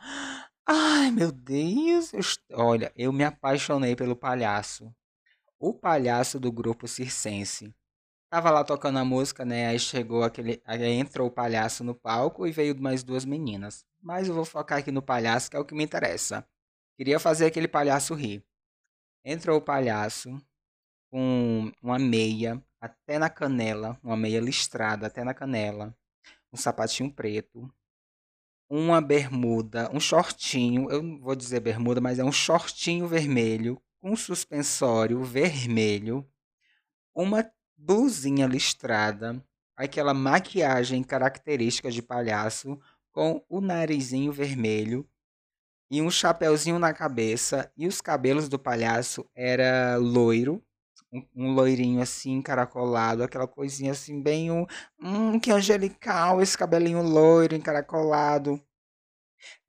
Ai, 0.66 1.12
meu 1.12 1.32
Deus. 1.32 2.12
Eu, 2.14 2.22
olha, 2.60 2.92
eu 2.96 3.14
me 3.14 3.24
apaixonei 3.24 3.96
pelo 3.96 4.16
palhaço. 4.16 4.94
O 5.60 5.74
palhaço 5.74 6.40
do 6.40 6.52
grupo 6.52 6.88
circense. 6.88 7.74
Tava 8.30 8.52
lá 8.52 8.64
tocando 8.64 9.00
a 9.00 9.06
música, 9.06 9.46
né? 9.46 9.68
Aí 9.68 9.80
chegou 9.80 10.24
aquele. 10.24 10.62
Aí 10.66 10.84
entrou 10.84 11.28
o 11.28 11.32
palhaço 11.32 11.84
no 11.84 11.96
palco 11.96 12.46
e 12.46 12.52
veio 12.52 12.80
mais 12.82 13.04
duas 13.04 13.24
meninas. 13.24 13.86
Mas 14.02 14.28
eu 14.28 14.36
vou 14.36 14.46
focar 14.46 14.80
aqui 14.80 14.92
no 14.92 15.02
palhaço, 15.02 15.50
que 15.50 15.56
é 15.56 15.60
o 15.60 15.66
que 15.66 15.76
me 15.76 15.84
interessa. 15.84 16.46
Queria 16.98 17.20
fazer 17.20 17.46
aquele 17.46 17.68
palhaço 17.68 18.14
rir. 18.14 18.44
Entrou 19.24 19.58
o 19.58 19.62
palhaço 19.62 20.38
com 21.10 21.72
uma 21.82 22.00
meia 22.00 22.62
até 22.80 23.18
na 23.18 23.30
canela, 23.30 24.00
uma 24.04 24.18
meia 24.18 24.40
listrada 24.40 25.08
até 25.08 25.24
na 25.24 25.34
canela, 25.34 25.96
um 26.52 26.58
sapatinho 26.58 27.12
preto, 27.12 27.72
uma 28.70 29.02
bermuda, 29.02 29.90
um 29.94 30.00
shortinho, 30.00 30.90
eu 30.90 31.02
não 31.02 31.20
vou 31.20 31.36
dizer 31.36 31.60
bermuda, 31.60 32.02
mas 32.02 32.20
é 32.20 32.24
um 32.24 32.32
shortinho 32.32 33.08
vermelho 33.08 33.82
com 34.00 34.16
suspensório 34.16 35.24
vermelho, 35.24 36.28
uma 37.16 37.50
blusinha 37.76 38.46
listrada, 38.46 39.44
aquela 39.76 40.14
maquiagem 40.14 41.04
característica 41.04 41.90
de 41.90 42.02
palhaço 42.02 42.80
com 43.12 43.44
o 43.50 43.62
narizinho 43.62 44.32
vermelho 44.32 45.08
e 45.90 46.02
um 46.02 46.12
chapéuzinho 46.12 46.78
na 46.78 46.94
cabeça. 46.94 47.72
E 47.76 47.88
os 47.88 48.02
cabelos 48.02 48.50
do 48.50 48.60
palhaço 48.60 49.30
era 49.36 49.98
loiro, 49.98 50.64
um, 51.12 51.26
um 51.36 51.54
loirinho 51.54 52.02
assim 52.02 52.34
encaracolado, 52.34 53.24
aquela 53.24 53.48
coisinha 53.48 53.92
assim 53.92 54.22
bem 54.22 54.52
um, 54.52 54.66
hum, 55.02 55.40
que 55.40 55.52
angelical 55.52 56.42
esse 56.42 56.58
cabelinho 56.58 57.02
loiro 57.02 57.56
encaracolado. 57.56 58.62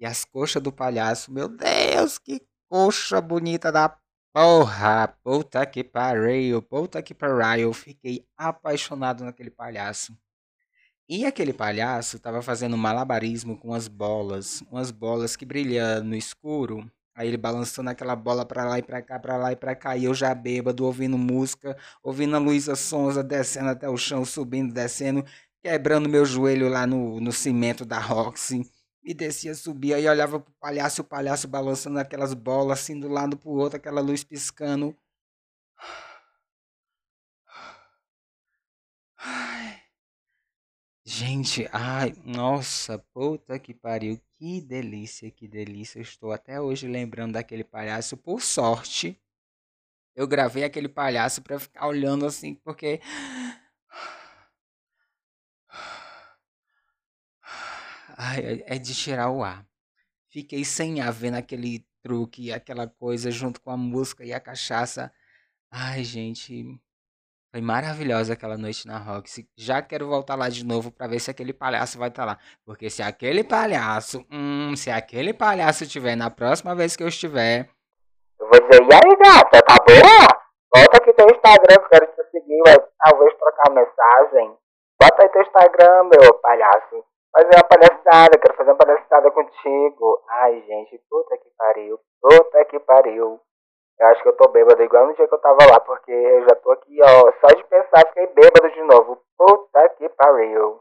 E 0.00 0.06
as 0.06 0.24
coxas 0.24 0.62
do 0.62 0.72
palhaço, 0.72 1.32
meu 1.32 1.48
Deus, 1.48 2.18
que 2.18 2.42
coxa 2.68 3.20
bonita 3.20 3.70
da 3.70 3.96
porra! 4.32 5.08
Puta 5.22 5.64
que 5.66 5.84
pariu, 5.84 6.62
puta 6.62 7.02
que 7.02 7.14
pariu. 7.14 7.68
Eu 7.68 7.72
fiquei 7.72 8.26
apaixonado 8.36 9.24
naquele 9.24 9.50
palhaço. 9.50 10.16
E 11.08 11.24
aquele 11.24 11.54
palhaço 11.54 12.18
tava 12.18 12.42
fazendo 12.42 12.76
malabarismo 12.76 13.56
com 13.56 13.72
as 13.72 13.88
bolas, 13.88 14.62
umas 14.70 14.90
bolas 14.90 15.36
que 15.36 15.46
brilham 15.46 16.04
no 16.04 16.14
escuro. 16.14 16.90
Aí 17.18 17.26
ele 17.26 17.36
balançando 17.36 17.90
aquela 17.90 18.14
bola 18.14 18.46
pra 18.46 18.64
lá 18.64 18.78
e 18.78 18.82
pra 18.82 19.02
cá, 19.02 19.18
pra 19.18 19.36
lá 19.36 19.50
e 19.50 19.56
pra 19.56 19.74
cá, 19.74 19.96
e 19.96 20.04
eu 20.04 20.14
já 20.14 20.32
bêbado, 20.32 20.84
ouvindo 20.84 21.18
música, 21.18 21.76
ouvindo 22.00 22.36
a 22.36 22.38
Luísa 22.38 22.76
Sonza 22.76 23.24
descendo 23.24 23.70
até 23.70 23.88
o 23.88 23.96
chão, 23.96 24.24
subindo, 24.24 24.72
descendo, 24.72 25.24
quebrando 25.60 26.08
meu 26.08 26.24
joelho 26.24 26.68
lá 26.68 26.86
no, 26.86 27.20
no 27.20 27.32
cimento 27.32 27.84
da 27.84 27.98
Roxy. 27.98 28.70
E 29.02 29.12
descia, 29.12 29.52
subia, 29.56 29.98
e 29.98 30.08
olhava 30.08 30.38
pro 30.38 30.52
palhaço, 30.60 31.02
o 31.02 31.04
palhaço 31.04 31.48
balançando 31.48 31.98
aquelas 31.98 32.34
bolas, 32.34 32.78
assim, 32.78 33.00
do 33.00 33.08
lado 33.08 33.36
pro 33.36 33.50
outro, 33.50 33.78
aquela 33.78 34.00
luz 34.00 34.22
piscando. 34.22 34.96
Gente, 41.20 41.68
ai, 41.72 42.14
nossa, 42.24 42.96
puta 43.12 43.58
que 43.58 43.74
pariu, 43.74 44.20
que 44.36 44.60
delícia, 44.60 45.28
que 45.32 45.48
delícia. 45.48 45.98
Eu 45.98 46.02
estou 46.02 46.30
até 46.30 46.60
hoje 46.60 46.86
lembrando 46.86 47.32
daquele 47.32 47.64
palhaço. 47.64 48.16
Por 48.16 48.40
sorte, 48.40 49.20
eu 50.14 50.28
gravei 50.28 50.62
aquele 50.62 50.88
palhaço 50.88 51.42
pra 51.42 51.58
ficar 51.58 51.88
olhando 51.88 52.24
assim, 52.24 52.54
porque. 52.54 53.00
Ai, 58.16 58.62
é 58.66 58.78
de 58.78 58.94
tirar 58.94 59.30
o 59.30 59.42
ar. 59.42 59.66
Fiquei 60.28 60.64
sem 60.64 61.00
ar 61.00 61.12
vendo 61.12 61.36
aquele 61.36 61.84
truque, 62.00 62.52
aquela 62.52 62.86
coisa 62.86 63.28
junto 63.32 63.60
com 63.60 63.70
a 63.72 63.76
música 63.76 64.24
e 64.24 64.32
a 64.32 64.38
cachaça. 64.38 65.12
Ai, 65.70 66.04
gente, 66.04 66.80
foi 67.50 67.62
maravilhosa 67.62 68.34
aquela 68.34 68.58
noite 68.58 68.86
na 68.86 68.98
Roxy. 68.98 69.48
Já 69.56 69.80
quero 69.80 70.06
voltar 70.06 70.36
lá 70.36 70.48
de 70.50 70.64
novo 70.66 70.92
pra 70.92 71.06
ver 71.06 71.18
se 71.18 71.30
aquele 71.30 71.52
palhaço 71.52 71.98
vai 71.98 72.08
estar 72.08 72.24
lá. 72.26 72.38
Porque 72.64 72.90
se 72.90 73.02
aquele 73.02 73.42
palhaço, 73.42 74.24
hum, 74.30 74.76
se 74.76 74.90
aquele 74.90 75.32
palhaço 75.32 75.84
estiver 75.84 76.14
na 76.14 76.30
próxima 76.30 76.74
vez 76.74 76.94
que 76.94 77.02
eu 77.02 77.08
estiver, 77.08 77.68
Eu 78.38 78.46
vou 78.48 78.60
dizer, 78.60 78.82
e 78.82 78.94
aí, 78.94 79.16
gata, 79.16 79.62
tá 79.62 79.76
boa? 79.80 80.28
Volta 80.74 80.98
aqui 80.98 81.12
teu 81.14 81.26
Instagram, 81.26 81.74
eu 81.74 81.88
quero 81.88 82.06
te 82.06 82.30
seguir, 82.30 82.60
vai 82.66 82.76
talvez 83.04 83.34
trocar 83.38 83.72
mensagem. 83.72 84.54
Bota 85.00 85.22
aí 85.22 85.28
teu 85.30 85.42
Instagram, 85.42 86.04
meu 86.04 86.34
palhaço. 86.42 87.04
Fazer 87.32 87.56
uma 87.56 87.64
palhaçada, 87.64 88.38
quero 88.38 88.56
fazer 88.56 88.70
uma 88.70 88.76
palhaçada 88.76 89.30
contigo. 89.30 90.22
Ai, 90.28 90.62
gente, 90.66 91.00
puta 91.08 91.36
que 91.38 91.48
pariu, 91.56 91.98
puta 92.20 92.64
que 92.66 92.78
pariu. 92.80 93.40
Eu 94.00 94.06
acho 94.06 94.22
que 94.22 94.28
eu 94.28 94.36
tô 94.36 94.48
bêbado 94.50 94.80
igual 94.82 95.08
no 95.08 95.14
dia 95.14 95.26
que 95.26 95.34
eu 95.34 95.40
tava 95.40 95.66
lá, 95.66 95.80
porque 95.80 96.12
eu 96.12 96.42
já 96.42 96.54
tô 96.56 96.70
aqui, 96.70 96.98
ó, 97.02 97.32
só 97.40 97.48
de 97.48 97.64
pensar 97.64 98.06
fiquei 98.08 98.26
bêbado 98.28 98.70
de 98.72 98.82
novo. 98.84 99.20
Puta 99.36 99.88
que 99.98 100.08
pariu. 100.10 100.80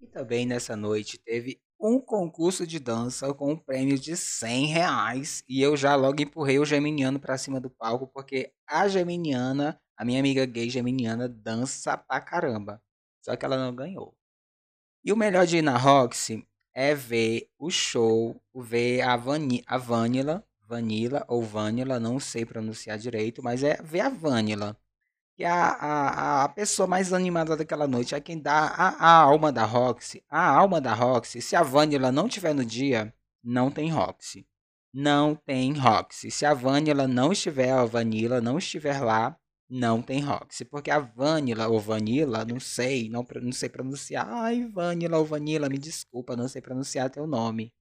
E 0.00 0.06
também 0.06 0.46
nessa 0.46 0.74
noite 0.74 1.18
teve 1.18 1.60
um 1.78 2.00
concurso 2.00 2.66
de 2.66 2.78
dança 2.78 3.32
com 3.34 3.52
um 3.52 3.58
prêmio 3.58 3.98
de 3.98 4.16
100 4.16 4.66
reais. 4.66 5.42
E 5.48 5.62
eu 5.62 5.76
já 5.76 5.94
logo 5.94 6.22
empurrei 6.22 6.58
o 6.58 6.64
Geminiano 6.64 7.20
pra 7.20 7.36
cima 7.36 7.60
do 7.60 7.68
palco, 7.68 8.06
porque 8.06 8.52
a 8.66 8.88
Geminiana, 8.88 9.78
a 9.96 10.04
minha 10.04 10.20
amiga 10.20 10.46
gay 10.46 10.70
Geminiana, 10.70 11.28
dança 11.28 11.96
pra 11.96 12.20
caramba. 12.20 12.80
Só 13.22 13.36
que 13.36 13.44
ela 13.44 13.56
não 13.56 13.74
ganhou. 13.74 14.14
E 15.04 15.12
o 15.12 15.16
melhor 15.16 15.46
de 15.46 15.58
ir 15.58 15.62
na 15.62 15.76
Roxy 15.76 16.46
é 16.74 16.94
ver 16.94 17.48
o 17.58 17.70
show, 17.70 18.40
ver 18.54 19.02
a, 19.02 19.16
Vani, 19.16 19.62
a 19.66 19.78
Vanilla, 19.78 20.44
Vanilla 20.68 21.24
ou 21.28 21.42
Vanilla, 21.42 22.00
não 22.00 22.18
sei 22.18 22.44
pronunciar 22.44 22.98
direito, 22.98 23.42
mas 23.42 23.62
é 23.62 23.80
ver 23.82 24.00
a 24.00 24.08
Vanilla. 24.08 24.76
Que 25.36 25.44
é 25.44 25.48
a, 25.48 25.68
a, 25.68 26.44
a 26.44 26.48
pessoa 26.48 26.86
mais 26.86 27.12
animada 27.12 27.56
daquela 27.56 27.86
noite, 27.86 28.14
é 28.14 28.20
quem 28.20 28.40
dá 28.40 28.66
a, 28.68 28.88
a 28.88 29.10
alma 29.22 29.52
da 29.52 29.64
Roxy. 29.64 30.24
A 30.30 30.48
alma 30.48 30.80
da 30.80 30.94
Roxy, 30.94 31.40
se 31.42 31.54
a 31.54 31.62
Vanilla 31.62 32.10
não 32.10 32.28
tiver 32.28 32.54
no 32.54 32.64
dia, 32.64 33.14
não 33.44 33.70
tem 33.70 33.90
Roxy. 33.90 34.46
Não 34.92 35.34
tem 35.34 35.72
Roxy. 35.74 36.30
Se 36.30 36.46
a 36.46 36.54
Vanilla 36.54 37.06
não 37.06 37.32
estiver, 37.32 37.70
a 37.70 37.84
Vanilla 37.84 38.40
não 38.40 38.58
estiver 38.58 38.98
lá, 39.00 39.38
não 39.68 40.00
tem 40.00 40.20
Roxy. 40.20 40.64
Porque 40.64 40.90
a 40.90 40.98
Vanilla 40.98 41.68
ou 41.68 41.78
Vanilla, 41.78 42.44
não 42.44 42.58
sei, 42.58 43.08
não, 43.10 43.24
não 43.42 43.52
sei 43.52 43.68
pronunciar. 43.68 44.26
Ai, 44.28 44.64
Vanilla 44.64 45.18
ou 45.18 45.24
Vanilla, 45.24 45.68
me 45.68 45.78
desculpa, 45.78 46.34
não 46.34 46.48
sei 46.48 46.62
pronunciar 46.62 47.10
teu 47.10 47.26
nome. 47.26 47.72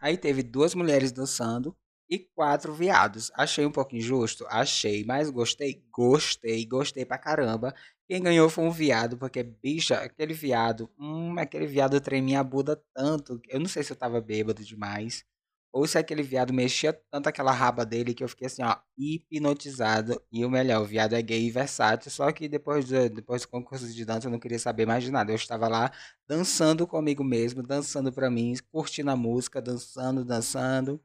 Aí 0.00 0.16
teve 0.16 0.42
duas 0.42 0.74
mulheres 0.74 1.12
dançando 1.12 1.76
e 2.08 2.18
quatro 2.18 2.72
viados. 2.74 3.30
Achei 3.34 3.66
um 3.66 3.72
pouco 3.72 3.94
injusto? 3.96 4.46
Achei, 4.48 5.04
mas 5.04 5.30
gostei, 5.30 5.84
gostei, 5.92 6.64
gostei 6.66 7.04
pra 7.04 7.18
caramba. 7.18 7.74
Quem 8.08 8.22
ganhou 8.22 8.48
foi 8.48 8.64
um 8.64 8.70
viado, 8.70 9.18
porque, 9.18 9.42
bicha, 9.42 9.96
aquele 10.00 10.32
viado, 10.32 10.90
hum, 10.98 11.38
aquele 11.38 11.66
viado 11.66 12.00
tremia 12.00 12.40
a 12.40 12.44
bunda 12.44 12.80
tanto. 12.94 13.40
Eu 13.48 13.60
não 13.60 13.68
sei 13.68 13.82
se 13.82 13.92
eu 13.92 13.96
tava 13.96 14.20
bêbado 14.20 14.64
demais. 14.64 15.24
Ou 15.72 15.86
se 15.86 15.98
aquele 15.98 16.22
viado 16.22 16.52
mexia 16.52 16.92
tanto 17.10 17.28
aquela 17.28 17.52
raba 17.52 17.84
dele 17.84 18.14
que 18.14 18.24
eu 18.24 18.28
fiquei 18.28 18.46
assim, 18.46 18.62
ó, 18.62 18.76
hipnotizado. 18.96 20.20
E 20.32 20.44
o 20.44 20.50
melhor, 20.50 20.82
o 20.82 20.84
viado 20.84 21.14
é 21.14 21.22
gay 21.22 21.46
e 21.46 21.50
versátil. 21.50 22.10
Só 22.10 22.32
que 22.32 22.48
depois 22.48 22.86
do, 22.86 23.08
depois 23.10 23.42
do 23.42 23.48
concurso 23.48 23.86
de 23.92 24.04
dança 24.04 24.26
eu 24.26 24.30
não 24.32 24.38
queria 24.40 24.58
saber 24.58 24.86
mais 24.86 25.04
de 25.04 25.10
nada. 25.10 25.30
Eu 25.30 25.36
estava 25.36 25.68
lá 25.68 25.92
dançando 26.26 26.86
comigo 26.86 27.22
mesmo, 27.22 27.62
dançando 27.62 28.12
pra 28.12 28.30
mim, 28.30 28.54
curtindo 28.72 29.10
a 29.10 29.16
música, 29.16 29.60
dançando, 29.60 30.24
dançando. 30.24 31.00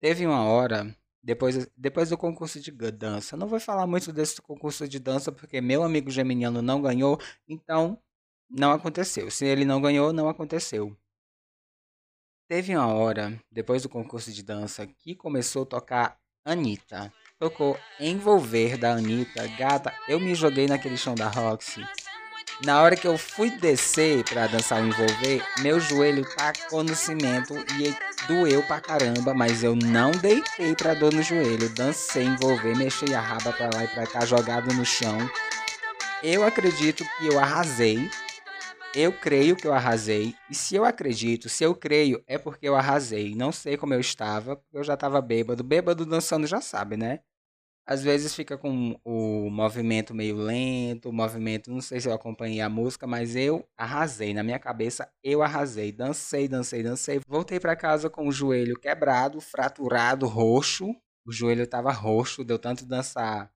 Teve 0.00 0.26
uma 0.26 0.44
hora, 0.44 0.94
depois, 1.22 1.68
depois 1.76 2.08
do 2.10 2.18
concurso 2.18 2.60
de 2.60 2.70
dança. 2.92 3.36
Não 3.36 3.46
vou 3.48 3.60
falar 3.60 3.86
muito 3.86 4.12
desse 4.12 4.40
concurso 4.42 4.88
de 4.88 4.98
dança 4.98 5.30
porque 5.32 5.60
meu 5.60 5.82
amigo 5.82 6.10
geminiano 6.10 6.62
não 6.62 6.80
ganhou. 6.82 7.18
Então, 7.48 8.00
não 8.50 8.72
aconteceu. 8.72 9.30
Se 9.30 9.46
ele 9.46 9.64
não 9.64 9.80
ganhou, 9.80 10.12
não 10.12 10.28
aconteceu. 10.28 10.96
Teve 12.50 12.74
uma 12.76 12.88
hora, 12.88 13.40
depois 13.48 13.80
do 13.80 13.88
concurso 13.88 14.32
de 14.32 14.42
dança, 14.42 14.84
que 14.84 15.14
começou 15.14 15.62
a 15.62 15.66
tocar 15.66 16.16
Anitta. 16.44 17.12
Tocou 17.38 17.78
Envolver 18.00 18.76
da 18.76 18.94
Anitta. 18.94 19.46
Gata, 19.56 19.94
eu 20.08 20.18
me 20.18 20.34
joguei 20.34 20.66
naquele 20.66 20.96
chão 20.96 21.14
da 21.14 21.28
Roxy. 21.28 21.86
Na 22.64 22.82
hora 22.82 22.96
que 22.96 23.06
eu 23.06 23.16
fui 23.16 23.52
descer 23.52 24.24
pra 24.24 24.48
dançar 24.48 24.82
o 24.82 24.88
Envolver, 24.88 25.40
meu 25.60 25.78
joelho 25.78 26.28
tacou 26.34 26.82
no 26.82 26.96
cimento 26.96 27.54
e 27.78 27.94
doeu 28.26 28.64
pra 28.64 28.80
caramba, 28.80 29.32
mas 29.32 29.62
eu 29.62 29.76
não 29.76 30.10
deitei 30.10 30.74
pra 30.74 30.94
dor 30.94 31.14
no 31.14 31.22
joelho. 31.22 31.72
Dancei 31.72 32.24
Envolver, 32.24 32.76
mexi 32.76 33.14
a 33.14 33.20
raba 33.20 33.52
pra 33.52 33.70
lá 33.72 33.84
e 33.84 33.88
pra 33.88 34.08
cá, 34.08 34.26
jogado 34.26 34.74
no 34.74 34.84
chão. 34.84 35.18
Eu 36.20 36.42
acredito 36.42 37.04
que 37.16 37.28
eu 37.28 37.38
arrasei. 37.38 38.10
Eu 38.94 39.12
creio 39.12 39.54
que 39.54 39.66
eu 39.68 39.72
arrasei. 39.72 40.34
E 40.50 40.54
se 40.54 40.74
eu 40.74 40.84
acredito, 40.84 41.48
se 41.48 41.62
eu 41.62 41.76
creio, 41.76 42.22
é 42.26 42.36
porque 42.36 42.68
eu 42.68 42.74
arrasei. 42.74 43.36
Não 43.36 43.52
sei 43.52 43.76
como 43.76 43.94
eu 43.94 44.00
estava, 44.00 44.56
porque 44.56 44.76
eu 44.76 44.82
já 44.82 44.94
estava 44.94 45.20
bêbado. 45.20 45.62
Bêbado 45.62 46.04
dançando 46.04 46.44
já 46.46 46.60
sabe, 46.60 46.96
né? 46.96 47.20
Às 47.86 48.02
vezes 48.02 48.34
fica 48.34 48.58
com 48.58 49.00
o 49.04 49.50
movimento 49.50 50.14
meio 50.14 50.36
lento, 50.36 51.08
o 51.10 51.12
movimento, 51.12 51.70
não 51.70 51.80
sei 51.80 52.00
se 52.00 52.08
eu 52.08 52.12
acompanhei 52.12 52.60
a 52.60 52.68
música, 52.68 53.06
mas 53.06 53.36
eu 53.36 53.68
arrasei. 53.76 54.34
Na 54.34 54.42
minha 54.42 54.58
cabeça, 54.58 55.08
eu 55.22 55.42
arrasei. 55.42 55.92
Dancei, 55.92 56.48
dancei, 56.48 56.82
dancei. 56.82 57.20
Voltei 57.28 57.60
para 57.60 57.76
casa 57.76 58.10
com 58.10 58.28
o 58.28 58.32
joelho 58.32 58.78
quebrado, 58.78 59.40
fraturado, 59.40 60.26
roxo. 60.26 60.88
O 61.24 61.32
joelho 61.32 61.66
tava 61.66 61.92
roxo, 61.92 62.44
deu 62.44 62.58
tanto 62.58 62.84
dançar 62.84 63.52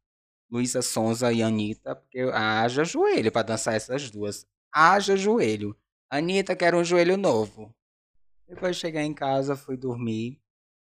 Luísa 0.51 0.83
Sonza 0.83 1.33
e 1.33 1.42
Anitta, 1.42 1.97
porque 1.97 2.20
haja 2.33 2.85
joelho 2.85 3.33
para 3.33 3.42
dançar 3.42 3.75
essas 3.75 4.11
duas 4.11 4.47
haja 4.74 5.16
joelho. 5.16 5.76
Anitta 6.10 6.56
quer 6.56 6.74
um 6.74 6.84
joelho 6.84 7.16
novo. 7.16 7.74
Depois 8.48 8.76
de 8.76 8.80
chegar 8.82 9.02
em 9.02 9.14
casa, 9.14 9.56
fui 9.56 9.76
dormir. 9.76 10.40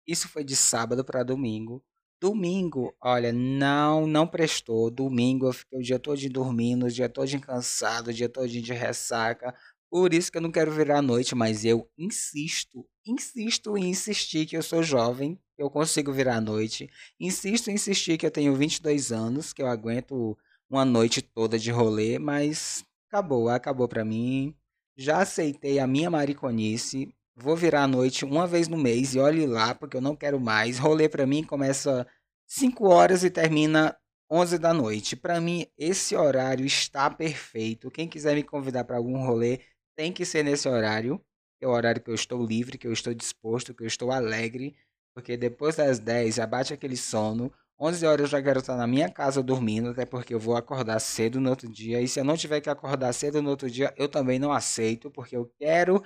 Isso 0.06 0.28
foi 0.28 0.42
de 0.42 0.56
sábado 0.56 1.04
para 1.04 1.22
domingo. 1.22 1.84
Domingo, 2.20 2.94
olha, 3.00 3.32
não, 3.32 4.06
não 4.06 4.26
prestou. 4.26 4.90
Domingo 4.90 5.46
eu 5.46 5.52
fiquei 5.52 5.78
o 5.78 5.82
dia 5.82 5.98
todo 5.98 6.28
dormindo, 6.30 6.86
o 6.86 6.90
dia 6.90 7.08
todo 7.08 7.38
cansado, 7.40 8.08
o 8.08 8.12
dia 8.12 8.28
todo 8.28 8.48
de 8.48 8.72
ressaca. 8.72 9.54
Por 9.90 10.12
isso 10.12 10.32
que 10.32 10.38
eu 10.38 10.42
não 10.42 10.50
quero 10.50 10.72
virar 10.72 10.98
a 10.98 11.02
noite, 11.02 11.34
mas 11.34 11.64
eu 11.64 11.88
insisto, 11.96 12.84
insisto 13.06 13.76
em 13.76 13.90
insistir 13.90 14.46
que 14.46 14.56
eu 14.56 14.62
sou 14.62 14.82
jovem, 14.82 15.38
que 15.54 15.62
eu 15.62 15.70
consigo 15.70 16.12
virar 16.12 16.36
à 16.36 16.40
noite. 16.40 16.90
Insisto 17.20 17.70
em 17.70 17.74
insistir 17.74 18.18
que 18.18 18.26
eu 18.26 18.30
tenho 18.30 18.56
22 18.56 19.12
anos, 19.12 19.52
que 19.52 19.62
eu 19.62 19.68
aguento 19.68 20.36
uma 20.68 20.84
noite 20.84 21.22
toda 21.22 21.58
de 21.58 21.70
rolê, 21.70 22.18
mas 22.18 22.84
acabou, 23.14 23.48
acabou 23.48 23.86
pra 23.86 24.04
mim. 24.04 24.56
Já 24.96 25.22
aceitei 25.22 25.78
a 25.78 25.86
minha 25.86 26.10
mariconice. 26.10 27.14
Vou 27.36 27.56
virar 27.56 27.84
à 27.84 27.86
noite 27.86 28.24
uma 28.24 28.46
vez 28.46 28.66
no 28.66 28.76
mês 28.76 29.14
e 29.14 29.20
olhe 29.20 29.46
lá, 29.46 29.74
porque 29.74 29.96
eu 29.96 30.00
não 30.00 30.16
quero 30.16 30.40
mais. 30.40 30.78
Rolê 30.78 31.08
pra 31.08 31.26
mim 31.26 31.44
começa 31.44 32.06
5 32.48 32.88
horas 32.88 33.22
e 33.22 33.30
termina 33.30 33.96
11 34.30 34.58
da 34.58 34.74
noite. 34.74 35.14
Pra 35.14 35.40
mim, 35.40 35.66
esse 35.78 36.16
horário 36.16 36.66
está 36.66 37.08
perfeito. 37.08 37.90
Quem 37.90 38.08
quiser 38.08 38.34
me 38.34 38.42
convidar 38.42 38.84
pra 38.84 38.96
algum 38.96 39.24
rolê, 39.24 39.60
tem 39.96 40.12
que 40.12 40.24
ser 40.24 40.42
nesse 40.42 40.68
horário. 40.68 41.20
É 41.60 41.68
o 41.68 41.70
horário 41.70 42.02
que 42.02 42.10
eu 42.10 42.14
estou 42.14 42.44
livre, 42.44 42.78
que 42.78 42.86
eu 42.86 42.92
estou 42.92 43.14
disposto, 43.14 43.74
que 43.74 43.84
eu 43.84 43.86
estou 43.86 44.10
alegre. 44.10 44.76
Porque 45.14 45.36
depois 45.36 45.76
das 45.76 46.00
10 46.00 46.34
já 46.34 46.46
bate 46.46 46.74
aquele 46.74 46.96
sono. 46.96 47.52
11 47.78 48.06
horas 48.06 48.20
eu 48.20 48.26
já 48.28 48.42
quero 48.42 48.60
estar 48.60 48.76
na 48.76 48.86
minha 48.86 49.10
casa 49.10 49.42
dormindo, 49.42 49.90
até 49.90 50.06
porque 50.06 50.32
eu 50.32 50.38
vou 50.40 50.56
acordar 50.56 51.00
cedo 51.00 51.40
no 51.40 51.50
outro 51.50 51.68
dia. 51.68 52.00
E 52.00 52.08
se 52.08 52.20
eu 52.20 52.24
não 52.24 52.36
tiver 52.36 52.60
que 52.60 52.70
acordar 52.70 53.12
cedo 53.12 53.42
no 53.42 53.50
outro 53.50 53.70
dia, 53.70 53.92
eu 53.96 54.08
também 54.08 54.38
não 54.38 54.52
aceito, 54.52 55.10
porque 55.10 55.36
eu 55.36 55.52
quero 55.58 56.02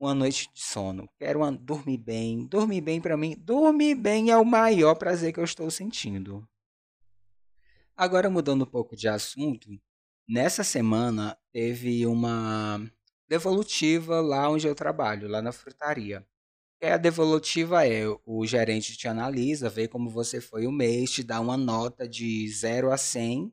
uma 0.00 0.14
noite 0.14 0.50
de 0.52 0.60
sono. 0.60 1.08
Quero 1.18 1.40
uma, 1.40 1.52
dormir 1.52 1.98
bem. 1.98 2.46
Dormir 2.46 2.80
bem 2.80 3.00
para 3.00 3.16
mim, 3.16 3.36
dormir 3.38 3.94
bem 3.94 4.30
é 4.30 4.36
o 4.36 4.44
maior 4.44 4.94
prazer 4.94 5.32
que 5.32 5.40
eu 5.40 5.44
estou 5.44 5.70
sentindo. 5.70 6.46
Agora 7.96 8.30
mudando 8.30 8.62
um 8.62 8.66
pouco 8.66 8.96
de 8.96 9.08
assunto, 9.08 9.68
nessa 10.28 10.64
semana 10.64 11.38
teve 11.52 12.06
uma 12.06 12.80
devolutiva 13.28 14.20
lá 14.20 14.48
onde 14.48 14.66
eu 14.66 14.74
trabalho, 14.74 15.28
lá 15.28 15.40
na 15.40 15.52
frutaria. 15.52 16.26
E 16.82 16.88
a 16.88 16.96
devolutiva 16.96 17.86
é 17.86 18.02
o 18.26 18.44
gerente 18.44 18.96
te 18.96 19.06
analisa, 19.06 19.70
vê 19.70 19.86
como 19.86 20.10
você 20.10 20.40
foi 20.40 20.66
o 20.66 20.72
mês, 20.72 21.12
te 21.12 21.22
dá 21.22 21.38
uma 21.38 21.56
nota 21.56 22.08
de 22.08 22.48
0 22.48 22.90
a 22.90 22.96
100 22.96 23.52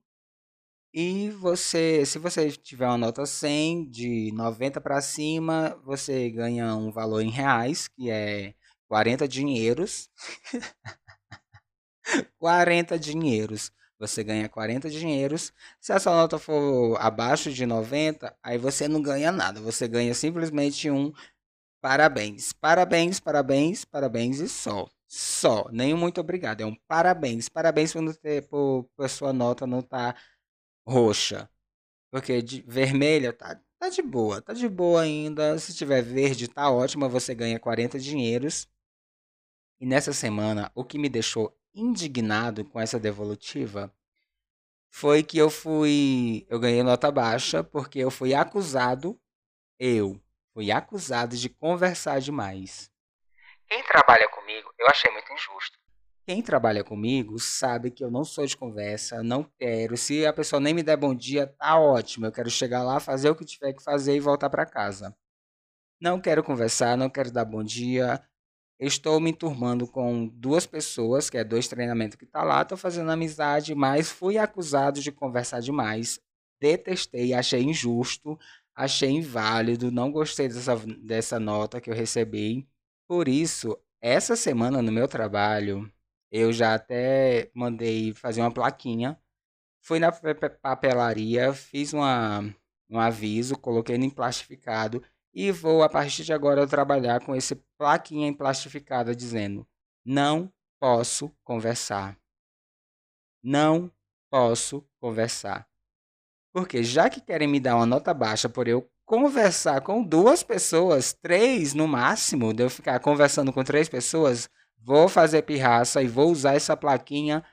e 0.94 1.30
você, 1.32 2.04
se 2.06 2.18
você 2.20 2.52
tiver 2.52 2.88
uma 2.88 2.98
nota 2.98 3.26
100, 3.26 3.90
de 3.90 4.32
90 4.34 4.82
para 4.82 5.00
cima, 5.02 5.80
você 5.86 6.30
ganha 6.32 6.76
um 6.76 6.92
valor 6.92 7.22
em 7.22 7.30
reais, 7.30 7.88
que 7.88 8.10
é 8.10 8.56
40 8.88 9.28
dinheiros. 9.28 10.10
40 12.40 12.98
dinheiros. 13.00 13.72
Você 14.00 14.24
ganha 14.24 14.48
40 14.50 14.90
dinheiros. 14.90 15.52
Se 15.82 15.92
a 15.94 16.00
sua 16.00 16.16
nota 16.16 16.40
for 16.40 16.98
abaixo 17.02 17.52
de 17.52 17.66
90, 17.66 18.36
aí 18.42 18.58
você 18.58 18.88
não 18.88 19.02
ganha 19.02 19.32
nada. 19.32 19.60
Você 19.62 19.88
ganha 19.88 20.14
simplesmente 20.14 20.90
um 20.90 21.12
parabéns. 21.82 22.54
Parabéns, 22.54 23.20
parabéns, 23.20 23.86
parabéns 23.86 24.40
e 24.40 24.50
só. 24.50 24.88
Só. 25.08 25.70
Nem 25.72 25.94
um 25.94 25.98
muito 25.98 26.22
obrigado. 26.22 26.62
É 26.62 26.66
um 26.66 26.76
parabéns. 26.88 27.50
Parabéns 27.50 27.94
por, 27.94 28.16
ter, 28.16 28.48
por, 28.48 28.90
por 28.96 29.10
sua 29.10 29.34
nota 29.34 29.66
não. 29.68 29.82
Tá 29.82 30.16
roxa. 30.88 31.50
Porque 32.12 32.42
de 32.42 32.62
vermelha 32.64 33.34
tá, 33.34 33.60
tá 33.80 33.90
de 33.90 34.02
boa, 34.02 34.42
tá 34.42 34.54
de 34.54 34.68
boa 34.68 35.02
ainda. 35.02 35.58
Se 35.60 35.74
tiver 35.76 36.02
verde, 36.02 36.48
tá 36.48 36.70
ótimo, 36.72 37.08
você 37.10 37.36
ganha 37.36 37.60
40 37.60 38.00
dinheiros. 38.00 38.68
E 39.80 39.86
nessa 39.86 40.14
semana, 40.14 40.72
o 40.76 40.84
que 40.84 40.98
me 40.98 41.10
deixou 41.10 41.56
indignado 41.74 42.66
com 42.66 42.80
essa 42.80 43.00
devolutiva 43.00 43.94
foi 44.92 45.24
que 45.24 45.38
eu 45.38 45.50
fui. 45.50 46.46
Eu 46.50 46.60
ganhei 46.60 46.84
nota 46.84 47.12
baixa 47.12 47.64
porque 47.64 48.00
eu 48.00 48.12
fui 48.12 48.34
acusado. 48.34 49.20
Eu 49.80 50.20
fui 50.60 50.72
acusado 50.72 51.38
de 51.38 51.48
conversar 51.48 52.20
demais. 52.20 52.92
Quem 53.66 53.82
trabalha 53.82 54.28
comigo, 54.28 54.70
eu 54.78 54.88
achei 54.88 55.10
muito 55.10 55.32
injusto. 55.32 55.80
Quem 56.28 56.42
trabalha 56.42 56.84
comigo 56.84 57.40
sabe 57.40 57.90
que 57.90 58.04
eu 58.04 58.12
não 58.12 58.26
sou 58.26 58.46
de 58.46 58.58
conversa, 58.58 59.24
não 59.24 59.46
quero. 59.58 59.96
Se 59.96 60.26
a 60.26 60.34
pessoa 60.34 60.60
nem 60.60 60.74
me 60.74 60.84
der 60.84 60.98
bom 60.98 61.16
dia, 61.16 61.48
tá 61.48 61.80
ótimo. 61.80 62.26
Eu 62.26 62.32
quero 62.34 62.50
chegar 62.50 62.84
lá, 62.84 63.00
fazer 63.00 63.30
o 63.30 63.36
que 63.36 63.46
tiver 63.46 63.72
que 63.72 63.82
fazer 63.82 64.18
e 64.18 64.20
voltar 64.20 64.50
para 64.50 64.66
casa. 64.66 65.16
Não 66.02 66.20
quero 66.20 66.44
conversar, 66.44 66.98
não 66.98 67.10
quero 67.10 67.32
dar 67.32 67.46
bom 67.46 67.64
dia. 67.64 68.22
Estou 68.78 69.18
me 69.22 69.32
turmando 69.32 69.88
com 69.88 70.28
duas 70.28 70.66
pessoas, 70.66 71.30
que 71.30 71.38
é 71.38 71.44
dois 71.46 71.70
treinamentos 71.70 72.18
que 72.18 72.26
tá 72.26 72.44
lá, 72.44 72.66
tô 72.66 72.76
fazendo 72.76 73.12
amizade, 73.12 73.74
mas 73.74 74.12
fui 74.12 74.38
acusado 74.38 75.00
de 75.00 75.10
conversar 75.10 75.62
demais. 75.62 76.20
Detestei, 76.60 77.34
achei 77.34 77.64
injusto, 77.64 78.38
achei 78.76 79.10
inválido, 79.10 79.92
não 79.92 80.12
gostei 80.12 80.48
dessa, 80.48 80.76
dessa 80.78 81.40
nota 81.40 81.82
que 81.82 81.90
eu 81.90 81.96
recebi. 81.96 82.68
Por 83.08 83.28
isso, 83.28 83.78
essa 84.02 84.36
semana 84.36 84.82
no 84.82 84.92
meu 84.92 85.08
trabalho, 85.08 85.92
eu 86.32 86.54
já 86.54 86.76
até 86.76 87.52
mandei 87.54 88.14
fazer 88.14 88.42
uma 88.42 88.54
plaquinha. 88.54 89.20
Fui 89.82 90.00
na 90.00 90.12
papelaria, 90.12 91.54
fiz 91.54 91.94
uma, 91.94 92.42
um 92.90 93.00
aviso, 93.00 93.58
coloquei 93.58 93.96
em 93.96 94.10
plastificado 94.10 95.04
e 95.34 95.52
vou 95.52 95.84
a 95.84 95.90
partir 95.90 96.24
de 96.24 96.34
agora 96.34 96.68
trabalhar 96.68 97.24
com 97.24 97.36
esse 97.36 97.56
plaquinha 97.78 98.28
em 98.28 98.34
plastificada 98.34 99.16
dizendo: 99.16 99.68
não 100.06 100.52
posso 100.80 101.30
conversar. 101.44 102.18
Não 103.44 103.92
posso 104.30 104.86
conversar. 105.00 105.70
Porque 106.62 106.84
já 106.84 107.10
que 107.10 107.22
querem 107.22 107.48
me 107.48 107.60
dar 107.60 107.76
uma 107.76 107.86
nota 107.86 108.14
baixa 108.14 108.48
por 108.48 108.68
eu 108.68 108.90
conversar 109.06 109.82
com 109.82 110.04
duas 110.04 110.44
pessoas, 110.44 111.14
três 111.14 111.74
no 111.74 111.88
máximo, 111.88 112.54
de 112.54 112.64
eu 112.64 112.70
ficar 112.70 113.00
conversando 113.00 113.52
com 113.52 113.64
três 113.64 113.90
pessoas, 113.90 114.50
Vou 114.82 115.10
fazer 115.10 115.42
pirraça 115.44 116.02
e 116.02 116.08
vou 116.08 116.32
usar 116.32 116.56
essa 116.56 116.76
plaquinha 116.76 117.44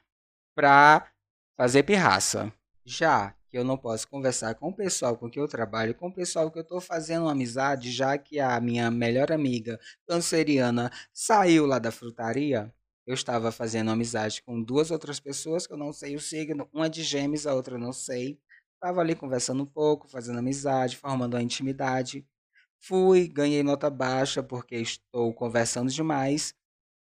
para 0.54 1.10
fazer 1.56 1.82
pirraça. 1.82 2.52
Já 2.84 3.34
que 3.50 3.58
eu 3.58 3.64
não 3.64 3.76
posso 3.76 4.08
conversar 4.08 4.54
com 4.54 4.68
o 4.68 4.74
pessoal 4.74 5.16
com 5.16 5.28
que 5.28 5.38
eu 5.38 5.48
trabalho, 5.48 5.94
com 5.94 6.08
o 6.08 6.14
pessoal 6.14 6.50
que 6.50 6.58
eu 6.58 6.62
estou 6.62 6.80
fazendo 6.80 7.22
uma 7.22 7.32
amizade, 7.32 7.90
já 7.90 8.16
que 8.16 8.38
a 8.38 8.60
minha 8.60 8.90
melhor 8.90 9.32
amiga 9.32 9.78
canceriana 10.08 10.90
saiu 11.12 11.66
lá 11.66 11.78
da 11.78 11.90
frutaria, 11.90 12.72
eu 13.06 13.14
estava 13.14 13.52
fazendo 13.52 13.90
amizade 13.90 14.42
com 14.42 14.62
duas 14.62 14.90
outras 14.90 15.20
pessoas 15.20 15.66
que 15.66 15.72
eu 15.72 15.76
não 15.76 15.92
sei 15.92 16.16
o 16.16 16.20
signo, 16.20 16.68
uma 16.72 16.88
de 16.88 17.02
gêmeos, 17.02 17.46
a 17.46 17.54
outra 17.54 17.74
eu 17.74 17.78
não 17.80 17.92
sei. 17.92 18.38
Estava 18.76 19.00
ali 19.00 19.14
conversando 19.14 19.62
um 19.62 19.66
pouco, 19.66 20.08
fazendo 20.08 20.38
amizade, 20.38 20.96
formando 20.96 21.34
uma 21.34 21.42
intimidade. 21.42 22.26
Fui, 22.78 23.26
ganhei 23.28 23.62
nota 23.62 23.90
baixa 23.90 24.42
porque 24.42 24.76
estou 24.76 25.34
conversando 25.34 25.90
demais 25.90 26.54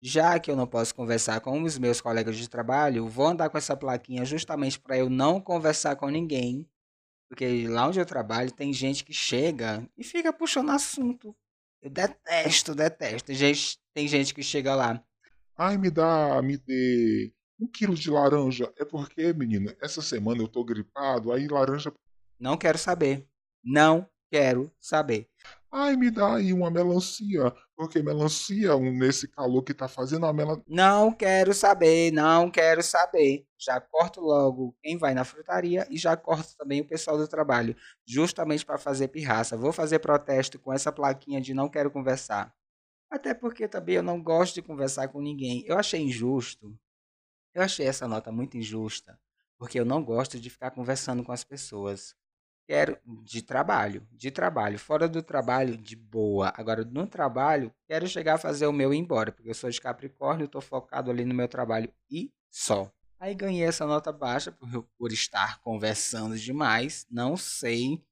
já 0.05 0.37
que 0.37 0.51
eu 0.51 0.55
não 0.55 0.67
posso 0.67 0.93
conversar 0.93 1.39
com 1.39 1.63
os 1.63 1.79
meus 1.79 2.01
colegas 2.01 2.35
de 2.35 2.49
trabalho, 2.49 3.07
vou 3.07 3.27
andar 3.27 3.49
com 3.49 3.57
essa 3.57 3.75
plaquinha 3.75 4.25
justamente 4.25 4.77
para 4.77 4.97
eu 4.97 5.09
não 5.09 5.39
conversar 5.39 5.95
com 5.95 6.09
ninguém. 6.09 6.69
Porque 7.29 7.65
lá 7.69 7.87
onde 7.87 8.01
eu 8.01 8.05
trabalho 8.05 8.51
tem 8.51 8.73
gente 8.73 9.05
que 9.05 9.13
chega 9.13 9.87
e 9.97 10.03
fica 10.03 10.33
puxando 10.33 10.71
assunto. 10.71 11.33
Eu 11.81 11.89
detesto, 11.89 12.75
detesto. 12.75 13.33
Gente, 13.33 13.79
tem 13.93 14.05
gente 14.05 14.33
que 14.33 14.43
chega 14.43 14.75
lá. 14.75 15.01
Ai, 15.57 15.77
me 15.77 15.89
dá, 15.89 16.41
me 16.41 16.57
dê 16.57 17.33
um 17.59 17.67
quilo 17.67 17.95
de 17.95 18.09
laranja. 18.09 18.71
É 18.77 18.85
porque, 18.85 19.33
menina, 19.33 19.75
essa 19.81 20.01
semana 20.01 20.41
eu 20.41 20.47
tô 20.47 20.63
gripado, 20.63 21.31
aí 21.31 21.47
laranja. 21.47 21.93
Não 22.39 22.57
quero 22.57 22.77
saber. 22.77 23.27
Não 23.63 24.07
quero 24.29 24.71
saber. 24.79 25.29
Ai, 25.71 25.95
me 25.95 26.11
dá 26.11 26.35
aí 26.35 26.53
uma 26.53 26.69
melancia, 26.69 27.53
porque 27.75 28.01
melancia, 28.01 28.75
nesse 28.77 29.27
calor 29.27 29.63
que 29.63 29.73
tá 29.73 29.87
fazendo, 29.87 30.25
a 30.25 30.33
melancia. 30.33 30.63
Não 30.67 31.11
quero 31.11 31.53
saber, 31.53 32.11
não 32.11 32.49
quero 32.49 32.83
saber. 32.83 33.45
Já 33.57 33.79
corto 33.79 34.21
logo 34.21 34.75
quem 34.81 34.97
vai 34.97 35.13
na 35.13 35.23
frutaria 35.23 35.87
e 35.89 35.97
já 35.97 36.17
corto 36.17 36.55
também 36.57 36.81
o 36.81 36.87
pessoal 36.87 37.17
do 37.17 37.27
trabalho, 37.27 37.75
justamente 38.05 38.65
para 38.65 38.77
fazer 38.77 39.07
pirraça. 39.07 39.57
Vou 39.57 39.71
fazer 39.71 39.99
protesto 39.99 40.59
com 40.59 40.73
essa 40.73 40.91
plaquinha 40.91 41.39
de 41.39 41.53
não 41.53 41.69
quero 41.69 41.89
conversar. 41.89 42.53
Até 43.09 43.33
porque 43.33 43.67
também 43.67 43.95
eu 43.95 44.03
não 44.03 44.21
gosto 44.21 44.55
de 44.55 44.63
conversar 44.63 45.07
com 45.09 45.21
ninguém. 45.21 45.63
Eu 45.67 45.77
achei 45.77 46.01
injusto. 46.01 46.75
Eu 47.53 47.61
achei 47.61 47.85
essa 47.85 48.07
nota 48.07 48.31
muito 48.31 48.57
injusta, 48.57 49.19
porque 49.57 49.79
eu 49.79 49.85
não 49.85 50.03
gosto 50.03 50.39
de 50.39 50.49
ficar 50.49 50.71
conversando 50.71 51.23
com 51.23 51.31
as 51.31 51.43
pessoas. 51.43 52.15
Quero 52.65 52.97
de 53.05 53.41
trabalho, 53.41 54.07
de 54.11 54.31
trabalho. 54.31 54.79
Fora 54.79 55.07
do 55.07 55.21
trabalho, 55.21 55.77
de 55.77 55.95
boa. 55.95 56.53
Agora, 56.55 56.83
no 56.83 57.05
trabalho, 57.05 57.73
quero 57.85 58.07
chegar 58.07 58.35
a 58.35 58.37
fazer 58.37 58.65
o 58.65 58.73
meu 58.73 58.93
e 58.93 58.97
ir 58.97 58.99
embora, 58.99 59.31
porque 59.31 59.49
eu 59.49 59.53
sou 59.53 59.69
de 59.69 59.81
Capricórnio, 59.81 60.45
estou 60.45 60.61
focado 60.61 61.11
ali 61.11 61.25
no 61.25 61.33
meu 61.33 61.47
trabalho 61.47 61.93
e 62.09 62.31
só. 62.49 62.91
Aí 63.19 63.35
ganhei 63.35 63.63
essa 63.63 63.85
nota 63.85 64.11
baixa 64.11 64.51
por, 64.51 64.83
por 64.97 65.11
estar 65.11 65.61
conversando 65.61 66.37
demais. 66.37 67.05
Não 67.09 67.37
sei, 67.37 68.03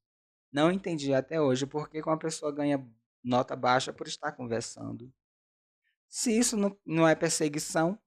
não 0.52 0.72
entendi 0.72 1.14
até 1.14 1.42
hoje 1.42 1.66
por 1.66 1.90
que 1.90 2.02
uma 2.02 2.18
pessoa 2.18 2.52
ganha 2.52 2.86
nota 3.24 3.56
baixa 3.56 3.94
por 3.94 4.08
estar 4.08 4.34
conversando. 4.34 5.12
Se 6.10 6.38
isso 6.38 6.58
não, 6.58 6.78
não 6.86 7.08
é 7.08 7.16
perseguição, 7.16 7.98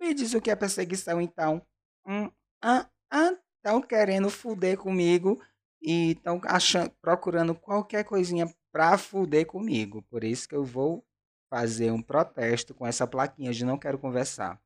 me 0.00 0.14
diz 0.14 0.34
o 0.34 0.40
que 0.40 0.50
é 0.50 0.56
perseguição 0.56 1.20
então. 1.20 1.64
Hum, 2.06 2.30
ah, 2.62 2.88
ah, 3.10 3.32
estão 3.56 3.80
querendo 3.80 4.30
fuder 4.30 4.76
comigo 4.76 5.40
e 5.82 6.12
estão 6.12 6.40
procurando 7.00 7.54
qualquer 7.54 8.04
coisinha 8.04 8.46
pra 8.72 8.98
fuder 8.98 9.46
comigo. 9.46 10.02
Por 10.10 10.24
isso 10.24 10.48
que 10.48 10.54
eu 10.54 10.64
vou 10.64 11.04
fazer 11.50 11.90
um 11.92 12.02
protesto 12.02 12.74
com 12.74 12.86
essa 12.86 13.06
plaquinha 13.06 13.52
de 13.52 13.64
não 13.64 13.78
quero 13.78 13.98
conversar. 13.98 14.54
A 14.54 14.60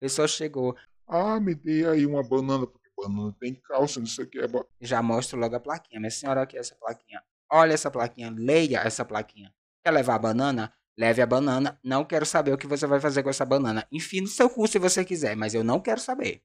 pessoa 0.00 0.28
chegou, 0.28 0.76
Ah, 1.06 1.38
me 1.40 1.54
dê 1.54 1.86
aí 1.88 2.06
uma 2.06 2.22
banana, 2.22 2.66
porque 2.66 2.88
banana 2.96 3.34
tem 3.38 3.54
cálcio, 3.54 4.00
não 4.00 4.06
sei 4.06 4.24
o 4.24 4.28
que. 4.28 4.38
É 4.38 4.46
já 4.80 5.02
mostro 5.02 5.38
logo 5.38 5.54
a 5.56 5.60
plaquinha. 5.60 6.00
Minha 6.00 6.10
senhora, 6.10 6.42
aqui 6.42 6.56
é 6.56 6.60
essa 6.60 6.74
plaquinha. 6.76 7.22
Olha 7.50 7.72
essa 7.74 7.90
plaquinha, 7.90 8.30
leia 8.30 8.78
essa 8.80 9.04
plaquinha. 9.04 9.52
Quer 9.84 9.90
levar 9.92 10.14
a 10.16 10.18
banana? 10.18 10.72
Leve 10.96 11.20
a 11.22 11.26
banana. 11.26 11.78
Não 11.82 12.04
quero 12.04 12.24
saber 12.24 12.52
o 12.52 12.58
que 12.58 12.66
você 12.66 12.86
vai 12.86 13.00
fazer 13.00 13.22
com 13.22 13.30
essa 13.30 13.44
banana. 13.44 13.86
Enfim, 13.90 14.20
no 14.20 14.26
seu 14.26 14.48
cu 14.48 14.66
se 14.66 14.78
você 14.78 15.04
quiser, 15.04 15.36
mas 15.36 15.54
eu 15.54 15.64
não 15.64 15.80
quero 15.80 16.00
saber. 16.00 16.42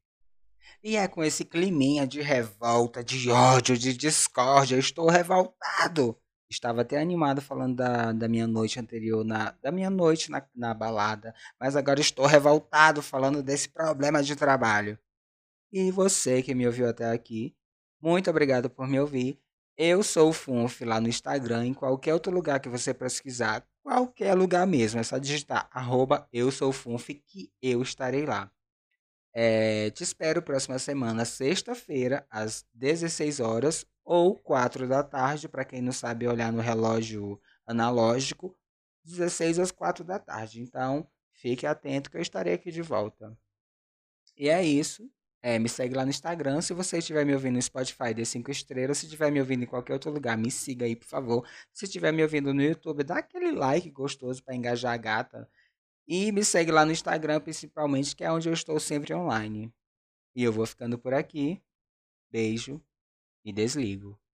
E 0.84 0.96
é 0.96 1.08
com 1.08 1.24
esse 1.24 1.44
climinha 1.44 2.08
de 2.08 2.22
revolta, 2.22 3.04
de 3.04 3.30
ódio, 3.30 3.78
de 3.78 3.94
discórdia. 3.94 4.78
Estou 4.78 5.10
revoltado. 5.10 6.18
Estava 6.50 6.82
até 6.82 7.00
animado 7.00 7.42
falando 7.42 7.76
da, 7.76 8.12
da 8.12 8.28
minha 8.28 8.48
noite 8.48 8.80
anterior, 8.80 9.24
na, 9.24 9.52
da 9.62 9.72
minha 9.72 9.90
noite 9.90 10.32
na, 10.32 10.44
na 10.56 10.74
balada. 10.74 11.36
Mas 11.60 11.76
agora 11.76 12.00
estou 12.00 12.26
revoltado 12.26 13.02
falando 13.04 13.44
desse 13.44 13.70
problema 13.70 14.24
de 14.24 14.36
trabalho. 14.36 14.98
E 15.72 15.92
você 15.92 16.42
que 16.42 16.56
me 16.56 16.66
ouviu 16.66 16.90
até 16.90 17.12
aqui, 17.12 17.56
muito 18.02 18.30
obrigado 18.30 18.70
por 18.70 18.88
me 18.88 19.00
ouvir. 19.00 19.40
Eu 19.78 20.02
sou 20.02 20.30
o 20.30 20.34
Funf 20.34 20.82
lá 20.82 21.00
no 21.00 21.08
Instagram, 21.08 21.68
em 21.68 21.74
qualquer 21.74 22.14
outro 22.14 22.32
lugar 22.32 22.60
que 22.60 22.68
você 22.68 22.94
pesquisar, 22.94 23.66
qualquer 23.84 24.34
lugar 24.36 24.66
mesmo, 24.68 25.00
é 25.00 25.04
só 25.04 25.18
digitar 25.18 25.70
arroba 25.72 26.28
eu 26.32 26.52
sou 26.52 26.72
Funf 26.72 27.10
que 27.10 27.52
eu 27.62 27.82
estarei 27.82 28.26
lá. 28.26 28.52
É, 29.34 29.92
te 29.92 30.04
espero 30.04 30.42
próxima 30.42 30.80
semana, 30.80 31.24
sexta-feira, 31.24 32.26
às 32.30 32.66
16 32.74 33.40
horas 33.40 33.86
ou 34.04 34.36
4 34.36 34.88
da 34.88 35.04
tarde, 35.04 35.48
para 35.48 35.64
quem 35.64 35.82
não 35.82 35.92
sabe 35.92 36.28
olhar 36.28 36.52
no 36.52 36.62
relógio 36.62 37.40
analógico, 37.66 38.58
16 39.04 39.60
às 39.60 39.72
4 39.72 40.04
da 40.04 40.18
tarde. 40.18 40.62
Então, 40.62 41.08
fique 41.32 41.66
atento 41.66 42.10
que 42.10 42.18
eu 42.18 42.22
estarei 42.22 42.54
aqui 42.54 42.72
de 42.72 42.82
volta. 42.82 43.38
E 44.36 44.50
é 44.50 44.64
isso. 44.64 45.10
É, 45.42 45.58
me 45.58 45.70
segue 45.70 45.96
lá 45.96 46.04
no 46.04 46.10
Instagram. 46.10 46.62
Se 46.62 46.74
você 46.74 46.98
estiver 46.98 47.26
me 47.26 47.34
ouvindo 47.34 47.56
no 47.56 47.62
Spotify, 47.62 48.14
dê 48.14 48.26
5 48.26 48.52
estrelas. 48.52 48.98
Se 48.98 49.06
estiver 49.06 49.32
me 49.32 49.40
ouvindo 49.40 49.64
em 49.64 49.66
qualquer 49.66 49.94
outro 49.94 50.12
lugar, 50.12 50.38
me 50.38 50.52
siga 50.52 50.86
aí, 50.86 50.96
por 50.96 51.08
favor. 51.08 51.48
Se 51.72 51.86
estiver 51.86 52.12
me 52.12 52.22
ouvindo 52.22 52.54
no 52.54 52.62
YouTube, 52.62 53.04
dá 53.04 53.20
aquele 53.20 53.52
like 53.52 53.90
gostoso 53.90 54.44
para 54.44 54.56
engajar 54.56 54.94
a 54.94 54.98
gata. 54.98 55.50
E 56.08 56.32
me 56.32 56.44
segue 56.44 56.72
lá 56.72 56.86
no 56.86 56.92
Instagram, 56.92 57.40
principalmente, 57.40 58.16
que 58.16 58.24
é 58.24 58.32
onde 58.32 58.50
eu 58.50 58.54
estou 58.54 58.80
sempre 58.80 59.14
online. 59.14 59.74
E 60.36 60.44
eu 60.44 60.52
vou 60.52 60.66
ficando 60.66 60.98
por 61.00 61.14
aqui. 61.14 61.62
Beijo 62.32 62.82
e 63.46 63.54
desligo. 63.54 64.19